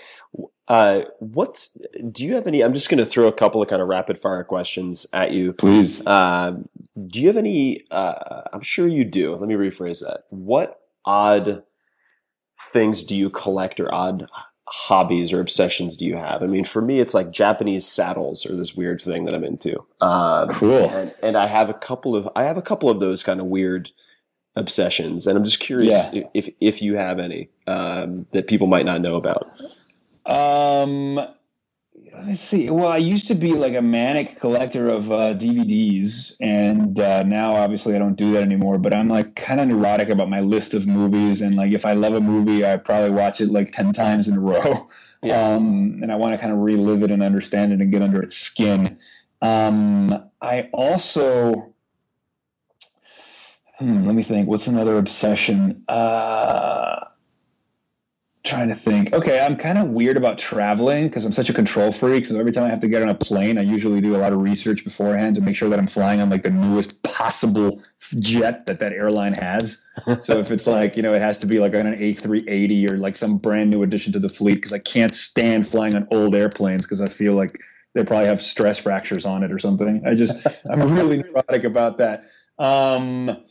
[0.70, 1.76] Uh, what's
[2.12, 2.64] do you have any?
[2.64, 5.52] I'm just going to throw a couple of kind of rapid fire questions at you.
[5.52, 6.06] Please.
[6.06, 6.70] Um,
[7.08, 7.84] do you have any?
[7.90, 9.34] Uh, I'm sure you do.
[9.34, 10.26] Let me rephrase that.
[10.30, 10.80] What
[11.10, 11.64] odd
[12.72, 14.26] things do you collect, or odd
[14.68, 16.44] hobbies or obsessions do you have?
[16.44, 19.76] I mean, for me, it's like Japanese saddles or this weird thing that I'm into.
[20.02, 20.88] Um, Cool.
[20.90, 23.48] and, and I have a couple of I have a couple of those kind of
[23.48, 23.92] weird
[24.56, 26.24] obsessions, and I'm just curious Yeah.
[26.36, 29.50] if if you have any um, that people might not know about.
[30.26, 31.20] Um,
[32.26, 32.70] let's see.
[32.70, 37.56] Well, I used to be like a manic collector of uh, DVDs, and uh, now
[37.56, 38.78] obviously I don't do that anymore.
[38.78, 41.94] But I'm like kind of neurotic about my list of movies, and like if I
[41.94, 44.90] love a movie, I probably watch it like ten times in a row.
[45.22, 45.50] Yeah.
[45.50, 48.22] Um, and I want to kind of relive it and understand it and get under
[48.22, 48.98] its skin.
[49.42, 51.74] Um, I also.
[53.80, 54.48] Hmm, let me think.
[54.48, 55.84] What's another obsession?
[55.90, 57.06] Uh,
[58.50, 59.14] trying to think.
[59.14, 62.26] Okay, I'm kind of weird about traveling because I'm such a control freak.
[62.26, 64.34] So every time I have to get on a plane, I usually do a lot
[64.34, 67.82] of research beforehand to make sure that I'm flying on like the newest possible
[68.20, 69.82] jet that that airline has.
[70.24, 72.98] so if it's like you know it has to be like on an A380 or
[72.98, 76.36] like some brand new addition to the fleet because I can't stand flying on old
[76.36, 77.60] airplanes because I feel like
[77.94, 80.02] they probably have stress fractures on it or something.
[80.06, 82.26] I just I'm really neurotic about that.
[82.58, 83.44] Um,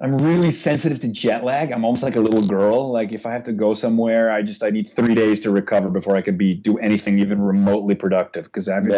[0.00, 1.72] I'm really sensitive to jet lag.
[1.72, 2.92] I'm almost like a little girl.
[2.92, 5.88] Like if I have to go somewhere, I just I need three days to recover
[5.88, 8.44] before I can be do anything even remotely productive.
[8.44, 8.88] Because I don't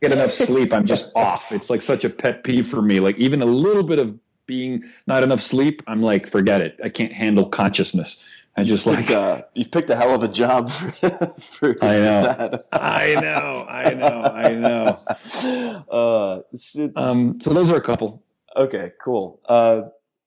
[0.00, 1.52] get enough sleep, I'm just off.
[1.52, 2.98] It's like such a pet peeve for me.
[2.98, 6.78] Like even a little bit of being not enough sleep, I'm like forget it.
[6.82, 8.22] I can't handle consciousness.
[8.56, 10.90] I just you've like picked, uh, you've picked a hell of a job for,
[11.38, 12.22] for I know.
[12.22, 12.62] that.
[12.72, 15.82] I know, I know, I know.
[15.90, 18.22] Uh, so- Um, so those are a couple.
[18.56, 19.40] okay, cool.
[19.48, 19.82] Uh,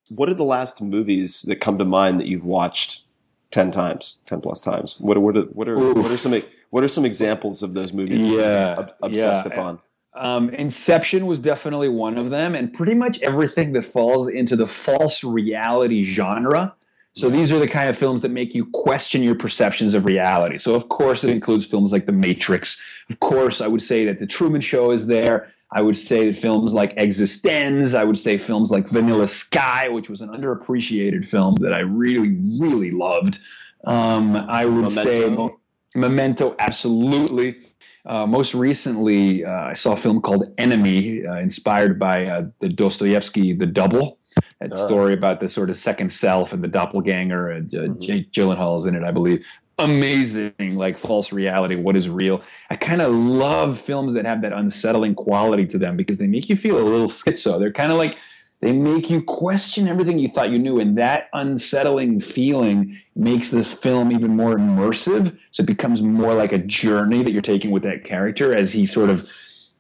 [0.10, 3.04] what are the last movies that come to mind that you've watched
[3.52, 4.96] ten times, ten plus times?
[5.00, 5.98] What are what are what are, Oof.
[5.98, 8.24] what are some what are some examples of those movies?
[8.24, 9.54] Yeah, ob- obsessed yeah.
[9.54, 9.80] upon.
[10.16, 14.68] Um, Inception was definitely one of them, and pretty much everything that falls into the
[14.68, 16.74] false reality genre.
[17.14, 20.58] So these are the kind of films that make you question your perceptions of reality.
[20.58, 22.82] So of course it includes films like The Matrix.
[23.10, 25.50] Of course, I would say that The Truman Show is there.
[25.76, 27.94] I would say films like Existenz.
[27.94, 32.38] I would say films like Vanilla Sky, which was an underappreciated film that I really,
[32.60, 33.40] really loved.
[33.84, 35.60] Um, I would say Memento.
[35.94, 37.58] Memento, absolutely.
[38.06, 42.70] Uh, most recently, uh, I saw a film called Enemy, uh, inspired by uh, the
[42.70, 44.18] Dostoevsky The Double.
[44.62, 44.86] That Ah.
[44.88, 47.50] story about the sort of second self and the doppelganger.
[47.52, 49.46] And uh, Jake Gyllenhaal is in it, I believe.
[49.78, 51.76] Amazing, like false reality.
[51.76, 52.42] What is real?
[52.70, 56.48] I kind of love films that have that unsettling quality to them because they make
[56.48, 57.60] you feel a little schizo.
[57.60, 58.16] They're kind of like
[58.62, 63.74] they make you question everything you thought you knew, and that unsettling feeling makes this
[63.74, 65.38] film even more immersive.
[65.52, 68.86] So it becomes more like a journey that you're taking with that character as he
[68.86, 69.30] sort of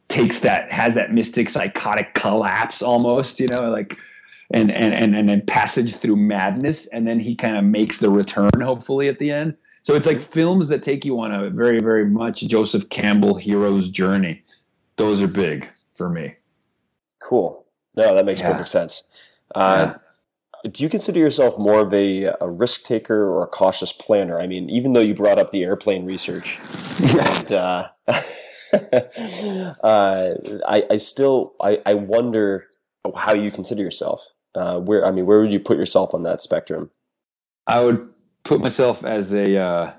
[0.09, 3.97] takes that has that mystic psychotic collapse almost, you know, like
[4.51, 8.09] and and and and then passage through madness, and then he kind of makes the
[8.09, 9.55] return hopefully at the end.
[9.85, 13.87] So it's like films that take you on a very very much Joseph Campbell hero's
[13.87, 14.43] journey.
[14.97, 16.33] Those are big for me.
[17.21, 17.65] Cool.
[17.95, 18.51] No, that makes Yeah.
[18.51, 19.03] perfect sense.
[19.53, 19.93] Uh,
[20.63, 24.39] Do you consider yourself more of a, a risk taker or a cautious planner?
[24.39, 26.57] I mean, even though you brought up the airplane research,
[26.99, 27.87] and, uh,
[29.83, 30.33] uh,
[30.67, 32.67] I, I still I, I wonder
[33.15, 34.25] how you consider yourself.
[34.55, 36.89] Uh, where I mean, where would you put yourself on that spectrum?
[37.67, 38.09] I would
[38.45, 39.93] put myself as a uh,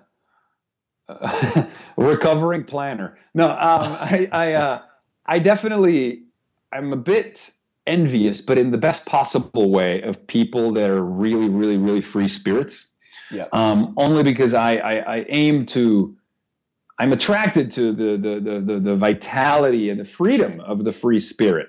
[1.97, 3.19] recovering planner.
[3.35, 4.83] No, um, I I, uh,
[5.27, 6.23] I definitely
[6.73, 7.53] I'm a bit
[7.87, 12.29] envious, but in the best possible way, of people that are really, really, really free
[12.29, 12.89] spirits.
[13.31, 13.47] Yeah.
[13.53, 16.17] Um, only because I, I I aim to.
[16.99, 21.21] I'm attracted to the the, the the the vitality and the freedom of the free
[21.21, 21.69] spirit.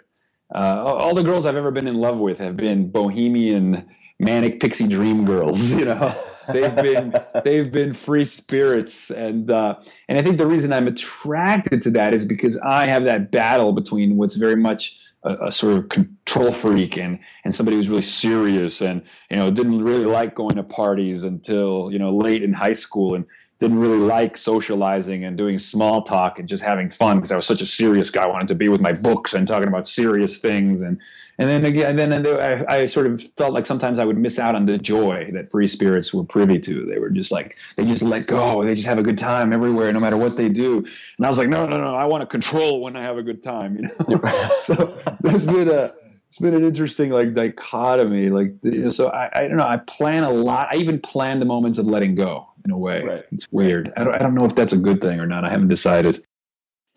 [0.53, 3.85] Uh, all the girls I've ever been in love with have been bohemian,
[4.19, 5.73] manic pixie dream girls.
[5.77, 6.15] You know,
[6.51, 9.75] they've been they've been free spirits, and uh,
[10.07, 13.73] and I think the reason I'm attracted to that is because I have that battle
[13.73, 18.01] between what's very much a, a sort of control freak and and somebody who's really
[18.01, 22.53] serious and you know didn't really like going to parties until you know late in
[22.53, 23.15] high school.
[23.15, 23.25] And
[23.59, 27.47] didn't really like socializing and doing small talk and just having fun because I was
[27.47, 28.23] such a serious guy.
[28.23, 30.81] I wanted to be with my books and talking about serious things.
[30.81, 30.99] And
[31.39, 34.55] and then again, then I, I sort of felt like sometimes I would miss out
[34.55, 36.85] on the joy that free spirits were privy to.
[36.85, 38.63] They were just like they just let go.
[38.63, 40.77] They just have a good time everywhere, no matter what they do.
[41.17, 41.95] And I was like, no, no, no.
[41.95, 43.77] I want to control when I have a good time.
[43.77, 44.21] You know.
[44.61, 45.91] so there's been a
[46.29, 48.29] it's been an interesting like dichotomy.
[48.29, 49.67] Like you know, so I, I don't know.
[49.67, 50.67] I plan a lot.
[50.71, 53.01] I even plan the moments of letting go in a way.
[53.03, 53.25] Right.
[53.31, 53.91] It's weird.
[53.97, 55.45] I don't, I don't know if that's a good thing or not.
[55.45, 56.23] I haven't decided.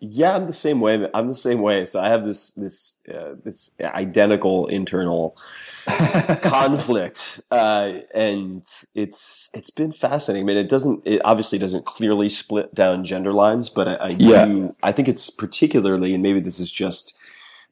[0.03, 1.07] Yeah, I'm the same way.
[1.13, 1.85] I'm the same way.
[1.85, 5.37] So I have this this uh, this identical internal
[6.41, 10.45] conflict, uh, and it's it's been fascinating.
[10.45, 14.09] I mean, it doesn't it obviously doesn't clearly split down gender lines, but I, I
[14.09, 14.45] Yeah.
[14.45, 14.75] do.
[14.81, 17.15] I think it's particularly, and maybe this is just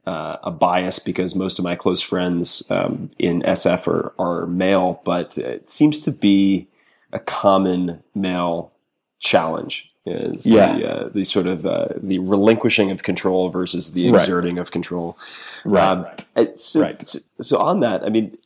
[0.05, 5.01] uh, a bias because most of my close friends um, in SF are are male,
[5.03, 6.67] but it seems to be
[7.11, 8.71] a common male
[9.19, 9.85] challenge.
[10.05, 10.75] Is Yeah.
[10.77, 14.21] the, uh, the sort of uh, the relinquishing of control versus the Right.
[14.21, 15.17] exerting of control.
[15.65, 15.83] Right.
[15.87, 17.07] Um, uh, so, Right.
[17.07, 18.37] so, so on that, I mean,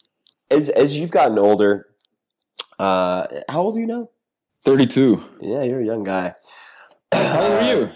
[0.51, 1.87] as as you've gotten older,
[2.79, 4.09] uh, how old are you now?
[4.65, 5.23] Thirty-two.
[5.41, 6.33] Yeah, you're a young guy.
[7.13, 7.89] How old are you?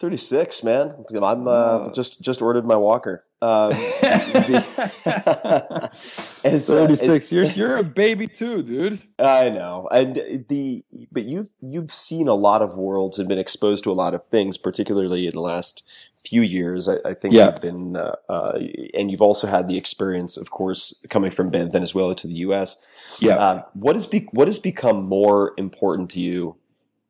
[0.00, 1.04] 36, man.
[1.22, 3.24] I'm uh, just just ordered my walker.
[3.44, 4.64] Um, the,
[6.44, 7.30] as, uh, 36.
[7.30, 9.02] you're you're a baby too, dude.
[9.18, 9.86] I know.
[9.92, 10.82] And the
[11.12, 14.26] but you've you've seen a lot of worlds and been exposed to a lot of
[14.26, 15.84] things, particularly in the last
[16.16, 16.88] few years.
[16.88, 17.50] I, I think yeah.
[17.50, 18.58] you've been uh, uh,
[18.94, 22.78] and you've also had the experience, of course, coming from Venezuela to the U.S.
[23.18, 23.36] Yeah.
[23.36, 26.56] Uh, what has be, what has become more important to you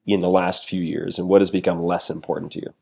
[0.05, 2.75] in the last few years, and what has become less important to you?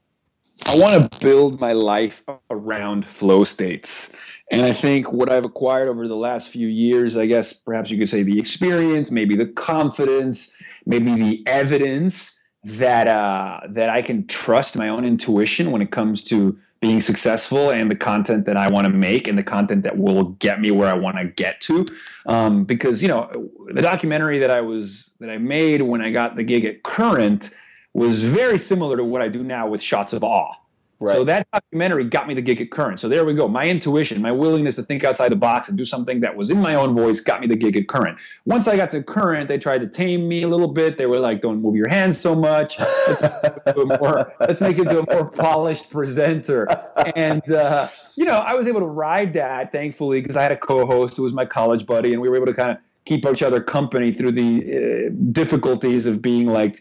[0.67, 4.11] I want to build my life around flow states.
[4.51, 7.99] And I think what I've acquired over the last few years, I guess perhaps you
[7.99, 10.55] could say the experience, maybe the confidence,
[10.87, 16.23] maybe the evidence that uh, that I can trust my own intuition when it comes
[16.25, 19.97] to being successful and the content that I want to make and the content that
[19.97, 21.85] will get me where I want to get to.
[22.27, 23.31] Um, because you know
[23.73, 27.51] the documentary that I was that I made when I got the gig at Current
[27.95, 30.55] was very similar to what I do now with Shots of Awe.
[31.03, 31.17] Right.
[31.17, 33.01] So that documentary got me the gig at Current.
[33.01, 33.49] So there we go.
[33.49, 36.61] My intuition, my willingness to think outside the box and do something that was in
[36.61, 38.17] my own voice got me the gig at Current.
[38.47, 40.99] Once I got to Current, they tried to tame me a little bit.
[40.99, 42.79] They were like, "Don't move your hands so much.
[42.79, 46.69] Let's make it, more, let's make it to a more polished presenter."
[47.17, 50.57] And uh, you know, I was able to ride that, thankfully, because I had a
[50.57, 52.77] co-host who was my college buddy, and we were able to kind of
[53.07, 56.81] keep each other company through the uh, difficulties of being like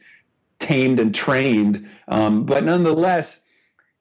[0.61, 1.89] tamed and trained.
[2.07, 3.41] Um, but nonetheless,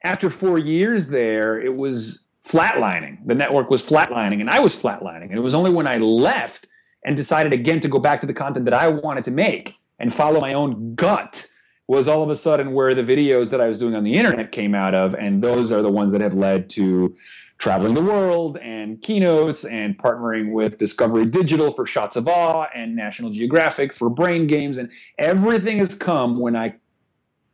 [0.04, 3.24] after four years there, it was flatlining.
[3.26, 5.24] The network was flatlining, and I was flatlining.
[5.30, 6.68] And it was only when I left
[7.04, 10.12] and decided again to go back to the content that I wanted to make and
[10.12, 11.46] follow my own gut
[11.88, 14.52] was all of a sudden where the videos that I was doing on the internet
[14.52, 15.14] came out of.
[15.14, 17.14] And those are the ones that have led to
[17.60, 22.96] traveling the world and keynotes and partnering with Discovery Digital for Shots of Awe and
[22.96, 24.78] National Geographic for Brain Games.
[24.78, 26.74] And everything has come when I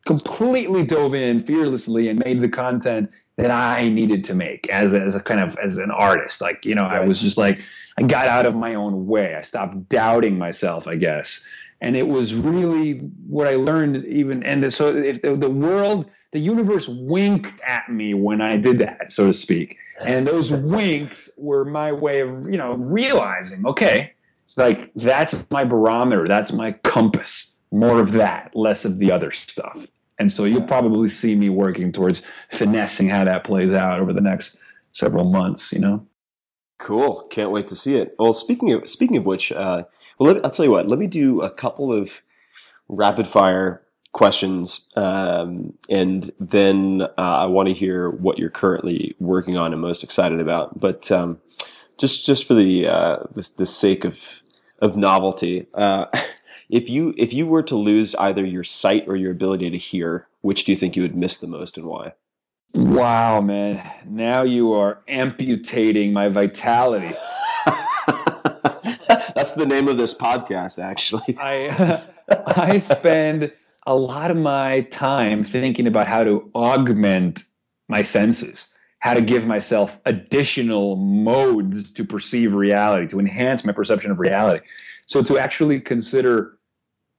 [0.07, 5.03] completely dove in fearlessly and made the content that I needed to make as a,
[5.03, 6.41] as a kind of as an artist.
[6.41, 7.03] Like, you know, right.
[7.03, 7.59] I was just like,
[7.99, 9.35] I got out of my own way.
[9.35, 11.45] I stopped doubting myself, I guess.
[11.81, 14.45] And it was really what I learned even.
[14.45, 19.11] And so if the, the world, the universe winked at me when I did that,
[19.11, 19.79] so to speak.
[20.05, 24.13] And those winks were my way of, you know, realizing, okay,
[24.59, 27.53] like that's my barometer, that's my compass.
[27.73, 29.87] More of that, less of the other stuff.
[30.19, 32.21] And so you'll probably see me working towards
[32.51, 34.59] finessing how that plays out over the next
[34.93, 36.07] several months, you know?
[36.79, 37.27] Cool.
[37.31, 38.15] Can't wait to see it.
[38.19, 39.85] Well, speaking of speaking of which, uh,
[40.19, 40.87] well, let, I'll tell you what.
[40.87, 42.21] Let me do a couple of
[42.89, 43.86] rapid fire
[44.17, 49.83] questions, um, and then uh, I want to hear what you're currently working on and
[49.83, 50.81] most excited about.
[50.81, 51.39] But um,
[51.99, 54.41] just just for the uh, the, the sake of
[54.81, 56.07] of novelty, uh,
[56.71, 60.29] if you if you were to lose either your sight or your ability to hear,
[60.41, 62.15] which do you think you would miss the most, and why?
[62.73, 63.87] Wow, man!
[64.07, 67.15] Now you are amputating my vitality.
[69.35, 71.37] That's the name of this podcast, actually.
[71.39, 72.01] I
[72.47, 73.53] I spend
[73.87, 77.45] a lot of my time thinking about how to augment
[77.89, 78.69] my senses,
[78.99, 84.65] how to give myself additional modes to perceive reality, to enhance my perception of reality.
[85.07, 86.59] So to actually consider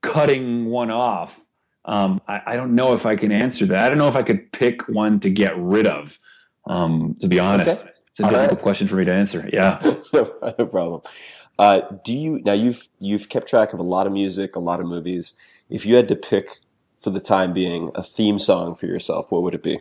[0.02, 1.40] cutting one off,
[1.86, 3.86] um, I, I, don't know if I can answer that.
[3.86, 6.18] I don't know if I could pick one to get rid of.
[6.66, 7.90] Um, to be honest, okay.
[8.10, 8.62] it's a All difficult right.
[8.62, 9.48] question for me to answer.
[9.50, 9.80] Yeah,
[10.12, 11.00] no, no problem.
[11.58, 12.52] Uh, do you now?
[12.52, 15.32] You've you've kept track of a lot of music, a lot of movies.
[15.68, 16.58] If you had to pick
[17.00, 19.80] for the time being a theme song for yourself, what would it be?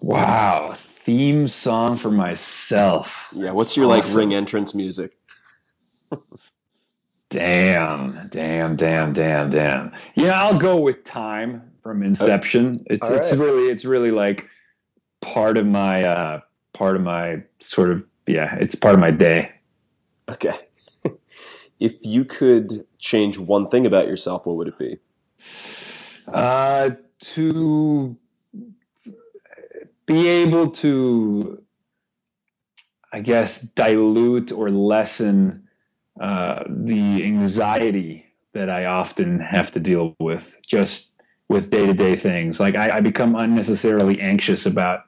[0.00, 3.32] Wow, theme song for myself.
[3.34, 4.10] Yeah, what's your awesome.
[4.10, 5.16] like ring entrance music?
[7.30, 9.92] damn, damn, damn, damn, damn.
[10.14, 12.84] Yeah, I'll go with Time from Inception.
[12.86, 13.38] It's All it's right.
[13.38, 14.48] really it's really like
[15.20, 16.40] part of my uh
[16.72, 19.52] part of my sort of yeah, it's part of my day.
[20.28, 20.56] Okay.
[21.80, 24.98] if you could change one thing about yourself, what would it be?
[26.32, 28.16] Uh to
[30.06, 31.62] be able to
[33.12, 35.66] I guess dilute or lessen
[36.20, 41.12] uh, the anxiety that I often have to deal with just
[41.48, 42.58] with day to day things.
[42.58, 45.04] Like I, I, become unnecessarily anxious about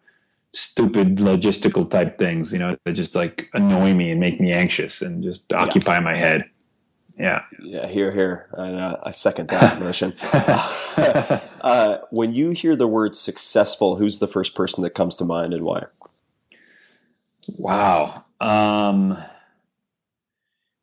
[0.55, 5.03] stupid logistical type things, you know, that just like annoy me and make me anxious
[5.03, 5.63] and just yeah.
[5.63, 6.45] occupy my head.
[7.19, 7.43] Yeah.
[7.63, 7.87] Yeah.
[7.89, 8.49] Here, here.
[8.57, 10.15] I, uh, I second that motion.
[11.63, 15.55] uh, when you hear the word successful, who's the first person that comes to mind
[15.55, 15.85] and why?
[17.57, 18.25] Wow.
[18.41, 19.19] Um,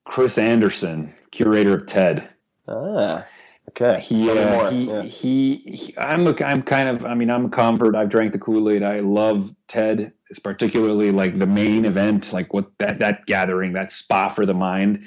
[0.05, 2.29] Chris Anderson, curator of TED.
[2.67, 3.25] Ah.
[3.69, 3.99] Okay.
[4.01, 5.01] He, uh, he, Yeah.
[5.03, 7.95] he, he, I'm, a, I'm kind of, I mean, I'm a convert.
[7.95, 8.83] I've drank the Kool Aid.
[8.83, 10.13] I love TED.
[10.29, 14.53] It's particularly like the main event, like what that, that gathering, that spa for the
[14.53, 15.05] mind.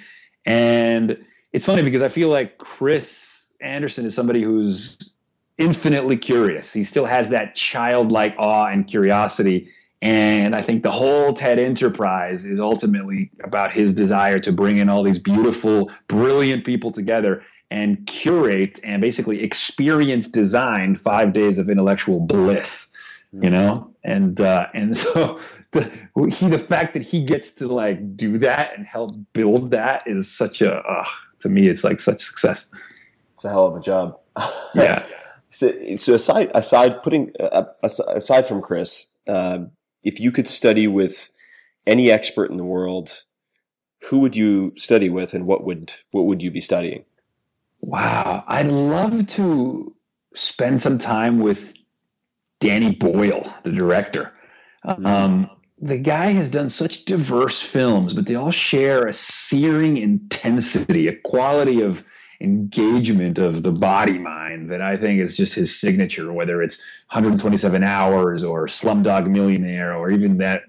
[0.48, 1.22] And
[1.52, 5.12] it's funny because I feel like Chris Anderson is somebody who's
[5.58, 6.72] infinitely curious.
[6.72, 9.68] He still has that childlike awe and curiosity.
[10.00, 14.88] And I think the whole TED enterprise is ultimately about his desire to bring in
[14.88, 21.68] all these beautiful, brilliant people together and curate and basically experience design five days of
[21.68, 22.90] intellectual bliss
[23.32, 23.94] you know?
[24.04, 25.40] And uh and so
[25.72, 25.90] the
[26.32, 30.30] he the fact that he gets to like do that and help build that is
[30.30, 31.06] such a uh,
[31.40, 32.66] to me it's like such success.
[33.34, 34.18] It's a hell of a job.
[34.74, 35.04] yeah.
[35.50, 39.60] So, so aside aside putting uh, aside from Chris, uh,
[40.02, 41.30] if you could study with
[41.86, 43.24] any expert in the world,
[44.04, 47.04] who would you study with, and what would what would you be studying?
[47.80, 49.94] Wow, I'd love to
[50.34, 51.74] spend some time with
[52.60, 54.32] Danny Boyle, the director.
[54.84, 55.50] Um,
[55.80, 61.16] the guy has done such diverse films, but they all share a searing intensity, a
[61.16, 62.04] quality of
[62.40, 66.78] engagement of the body mind that I think is just his signature, whether it's
[67.10, 70.62] 127 Hours or Slumdog Millionaire or even that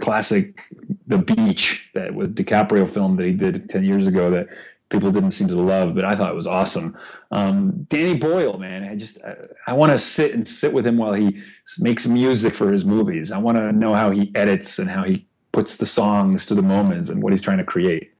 [0.00, 0.62] classic
[1.06, 4.48] The Beach that was DiCaprio film that he did 10 years ago that
[4.90, 6.98] people didn't seem to love, but I thought it was awesome.
[7.30, 9.36] Um, Danny Boyle, man, I just I,
[9.68, 11.40] I want to sit and sit with him while he
[11.78, 13.32] makes music for his movies.
[13.32, 16.62] I want to know how he edits and how he puts the songs to the
[16.62, 18.12] moments and what he's trying to create.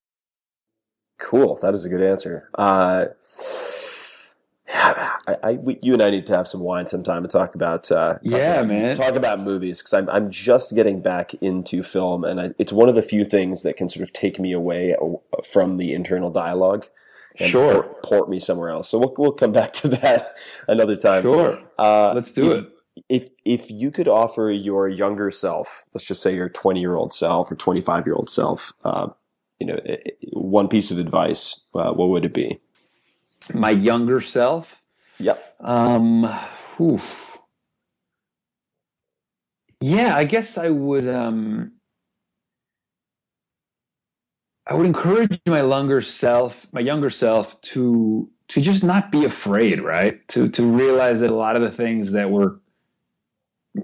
[1.19, 2.49] Cool, that is a good answer.
[2.55, 3.07] Uh,
[5.43, 7.91] I, I we, you and I need to have some wine sometime and talk about
[7.91, 8.97] uh, talk Yeah, about- man.
[8.97, 12.89] talk about movies because I'm I'm just getting back into film, and I, it's one
[12.89, 16.31] of the few things that can sort of take me away uh, from the internal
[16.31, 16.87] dialogue.
[17.39, 17.73] And Sure.
[17.85, 18.89] port, port me somewhere else.
[18.89, 20.35] So we'll we'll come back to that
[20.69, 21.23] another time.
[21.23, 22.69] Sure, Uh, let's do if- it.
[23.09, 27.13] If if you could offer your younger self, let's just say your 20 year old
[27.15, 29.09] self or 25 year old self, uh,
[29.61, 32.59] you know, i- i- one piece of advice, uh, what would it be?
[33.55, 34.77] My younger self.
[35.21, 35.57] Yep.
[35.61, 36.23] Um,
[39.81, 41.09] yeah, I guess I would.
[41.09, 41.73] Um,
[44.67, 49.83] I would encourage my younger self, my younger self, to to just not be afraid,
[49.83, 50.27] right?
[50.31, 52.61] To to realize that a lot of the things that were,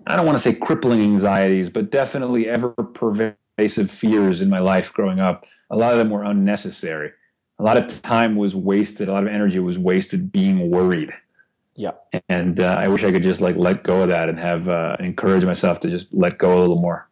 [0.07, 4.93] I don't want to say crippling anxieties, but definitely ever pervasive fears in my life
[4.93, 5.47] growing up.
[5.71, 7.13] A lot of them were unnecessary.
[7.61, 9.09] A lot of time was wasted.
[9.09, 11.13] A lot of energy was wasted being worried
[11.77, 11.93] Yeah.
[12.29, 14.97] and uh, I wish I could just like let go of that and have uh,
[14.99, 17.09] encourage myself to just let go a little more.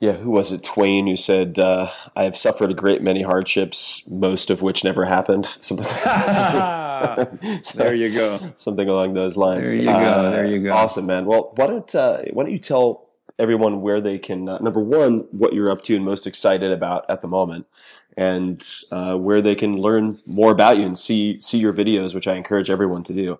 [0.00, 0.64] Yeah, who was it?
[0.64, 5.04] Twain, who said, uh, "I have suffered a great many hardships, most of which never
[5.04, 5.86] happened." Something.
[7.62, 8.52] So- there you go.
[8.58, 9.68] Something along those lines.
[9.70, 10.70] There you go, there you go.
[10.72, 11.24] Awesome, man.
[11.26, 13.01] Well, why don't uh, why don't you tell
[13.38, 17.04] everyone where they can uh, number one what you're up to and most excited about
[17.08, 17.66] at the moment,
[18.16, 22.28] and uh, where they can learn more about you and see see your videos, which
[22.28, 23.38] I encourage everyone to do.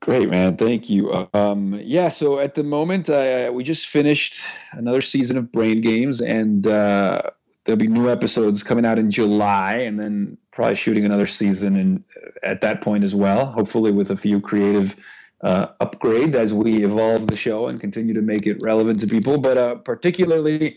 [0.00, 0.56] Great, man.
[0.56, 1.28] Thank you.
[1.34, 3.08] Um, yeah, so at the moment,
[3.52, 4.40] we just finished
[4.72, 7.20] another season of Brain Games, and uh,
[7.64, 12.02] there'll be new episodes coming out in July, and then probably shooting another season and
[12.42, 14.96] at that point as well, hopefully with a few creative
[15.42, 19.40] uh, upgrades as we evolve the show and continue to make it relevant to people.
[19.40, 20.76] But uh, particularly,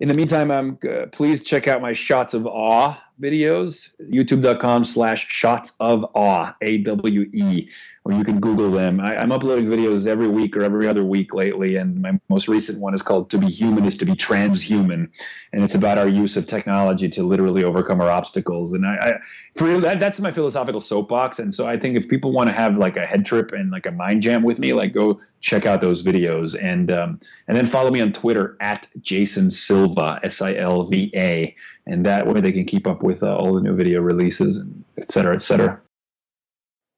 [0.00, 5.26] in the meantime, um, uh, please check out my Shots of Awe videos, youtube.com slash
[5.28, 7.68] shots of awe, A-W-E,
[8.04, 8.98] or you can Google them.
[8.98, 12.80] I, I'm uploading videos every week or every other week lately, and my most recent
[12.80, 15.08] one is called To Be Human is to Be Transhuman,
[15.52, 18.72] and it's about our use of technology to literally overcome our obstacles.
[18.72, 19.12] And I, I
[19.56, 21.38] for that, that's my philosophical soapbox.
[21.38, 23.84] And so I think if people want to have like a head trip and like
[23.84, 27.66] a mind jam with me, like go check out those videos, and um, and then
[27.66, 31.54] follow me on Twitter at Jason Silva, S I L V A,
[31.86, 34.84] and that way they can keep up with uh, all the new video releases and
[34.96, 35.78] et cetera, et cetera.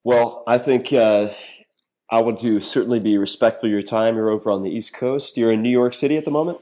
[0.04, 1.30] Well, I think uh,
[2.10, 4.16] I want to certainly be respectful of your time.
[4.16, 5.36] You're over on the East Coast.
[5.36, 6.58] You're in New York City at the moment.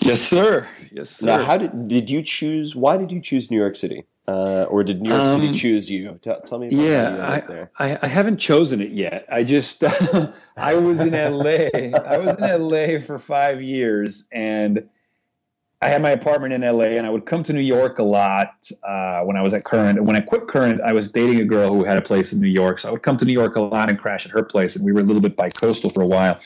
[0.00, 0.66] Yes, sir.
[0.92, 1.26] Yes, sir.
[1.26, 2.76] Now, how did did you choose?
[2.76, 5.90] Why did you choose New York City, uh, or did New York Um, City choose
[5.90, 6.18] you?
[6.22, 6.68] Tell, tell me.
[6.68, 7.70] About how you yeah, ended up there.
[7.78, 9.26] I, I, I haven't chosen it yet.
[9.30, 9.82] I just
[10.56, 11.90] I was in LA.
[11.98, 14.88] I was in LA for five years, and
[15.80, 18.68] I had my apartment in LA, and I would come to New York a lot
[18.82, 19.96] uh, when I was at Current.
[19.96, 22.40] And when I quit Current, I was dating a girl who had a place in
[22.40, 24.42] New York, so I would come to New York a lot and crash at her
[24.42, 26.40] place, and we were a little bit bi-coastal for a while.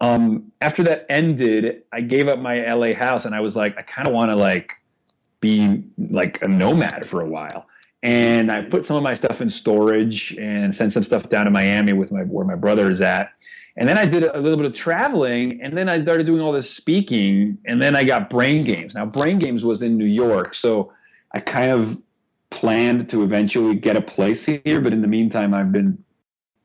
[0.00, 3.82] Um, after that ended, I gave up my LA house, and I was like, I
[3.82, 4.72] kind of want to like
[5.40, 7.66] be like a nomad for a while.
[8.02, 11.50] And I put some of my stuff in storage and sent some stuff down to
[11.50, 13.32] Miami with my where my brother is at.
[13.76, 16.52] And then I did a little bit of traveling, and then I started doing all
[16.52, 18.94] this speaking, and then I got Brain Games.
[18.94, 20.92] Now, Brain Games was in New York, so
[21.34, 21.98] I kind of
[22.50, 26.02] planned to eventually get a place here, but in the meantime, I've been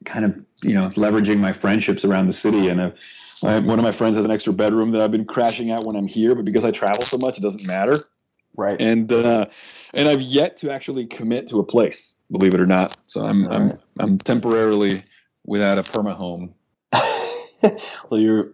[0.03, 2.99] kind of you know leveraging my friendships around the city, and I've,
[3.43, 5.95] I, one of my friends has an extra bedroom that I've been crashing at when
[5.95, 7.97] I'm here, but because I travel so much, it doesn't matter.
[8.57, 8.79] Right.
[8.81, 9.45] And uh,
[9.93, 12.95] and I've yet to actually commit to a place, believe it or not.
[13.07, 15.03] So I'm I'm I'm temporarily
[15.45, 16.53] without a perma home.
[18.09, 18.51] well, you're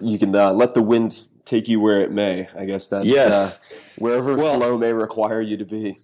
[0.00, 2.48] you can uh, let the wind take you where it may.
[2.56, 3.34] I guess that's Yes.
[3.34, 5.96] uh, wherever Well- flow may require you to be.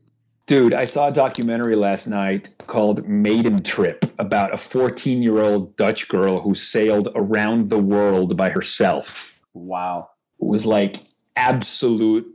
[0.47, 5.76] Dude, I saw a documentary last night called Maiden Trip about a 14 year old
[5.76, 9.41] Dutch girl who sailed around the world by herself.
[9.55, 10.09] Wow.
[10.41, 10.97] It was like
[11.37, 12.26] absolute,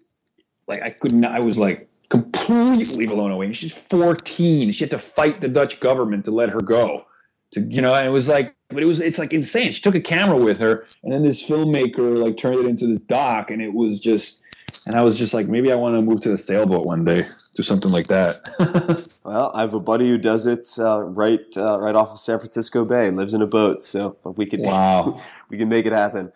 [0.68, 3.54] like I couldn't, I was like completely blown away.
[3.54, 4.72] She's 14.
[4.72, 7.06] She had to fight the Dutch government to let her go.
[7.54, 9.72] To, you know, and it was like, but it was, it's like insane.
[9.72, 13.02] She took a camera with her, and then this filmmaker like turned it into this
[13.02, 14.40] doc, and it was just,
[14.88, 17.24] and I was just like, maybe I want to move to a sailboat one day,
[17.56, 19.08] do something like that.
[19.26, 22.38] Well, I have a buddy who does it uh, right uh, right off of San
[22.38, 23.10] Francisco Bay.
[23.10, 25.20] Lives in a boat, so we could Wow.
[25.50, 26.32] we can make it happen.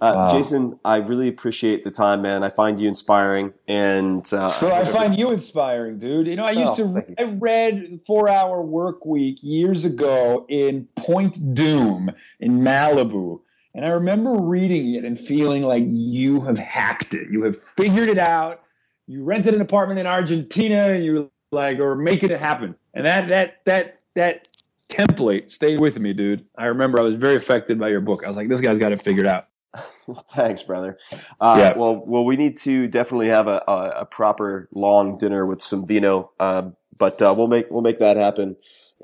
[0.00, 0.32] Uh, Wow.
[0.32, 2.42] Jason, I really appreciate the time, man.
[2.42, 6.26] I find you inspiring, and uh, So I find you inspiring, dude.
[6.26, 7.04] You know, I used Oh, to.
[7.18, 13.40] I read Four Hour Work Week years ago in Point Dume in Malibu.
[13.74, 17.28] And I remember reading it and feeling like you have hacked it.
[17.30, 18.62] You have figured it out.
[19.06, 22.74] You rented an apartment in Argentina and you were like, or making it happen.
[22.94, 24.48] And that that that that
[24.88, 26.44] template stayed with me, dude.
[26.58, 28.24] I remember I was very affected by your book.
[28.24, 29.44] I was like, this guy's got it figured out.
[30.34, 30.98] Thanks, brother.
[31.40, 31.78] Uh, Yeah.
[31.78, 35.86] Well, well, we need to definitely have a, a, a proper long dinner with some
[35.86, 38.56] vino, um, but uh, we'll make we'll make that happen.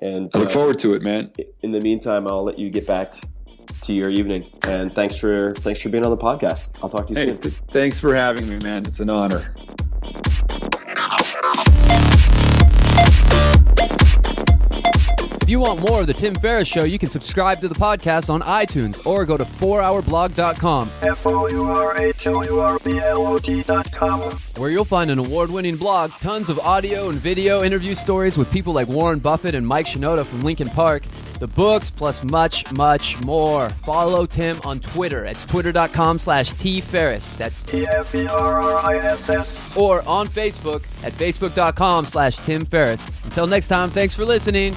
[0.03, 1.31] And I look uh, forward to it, man.
[1.63, 3.15] in the meantime, I'll let you get back
[3.83, 4.45] to your evening.
[4.63, 6.71] And thanks for thanks for being on the podcast.
[6.83, 7.39] I'll talk to you Hey, soon.
[7.39, 8.85] th- thanks for having me, man.
[8.87, 9.55] It's an honor.
[15.47, 18.31] If you want more of the Tim Ferriss Show, you can subscribe to the podcast
[18.31, 20.89] on iTunes or go to 4hourblog.com,
[24.57, 28.73] where you'll find an award-winning blog, tons of audio and video interview stories with people
[28.73, 31.05] like Warren Buffett and Mike Shinoda from Linkin Park,
[31.39, 33.69] the books, plus much, much more.
[33.69, 35.25] Follow Tim on Twitter.
[35.25, 37.37] It's twitter.com slash tferriss.
[37.37, 38.17] That's T-F-E-R-R-I-S-S.
[39.77, 43.01] Or on Facebook at facebook.com slash Tim Ferriss.
[43.23, 44.75] Until next time, thanks for listening.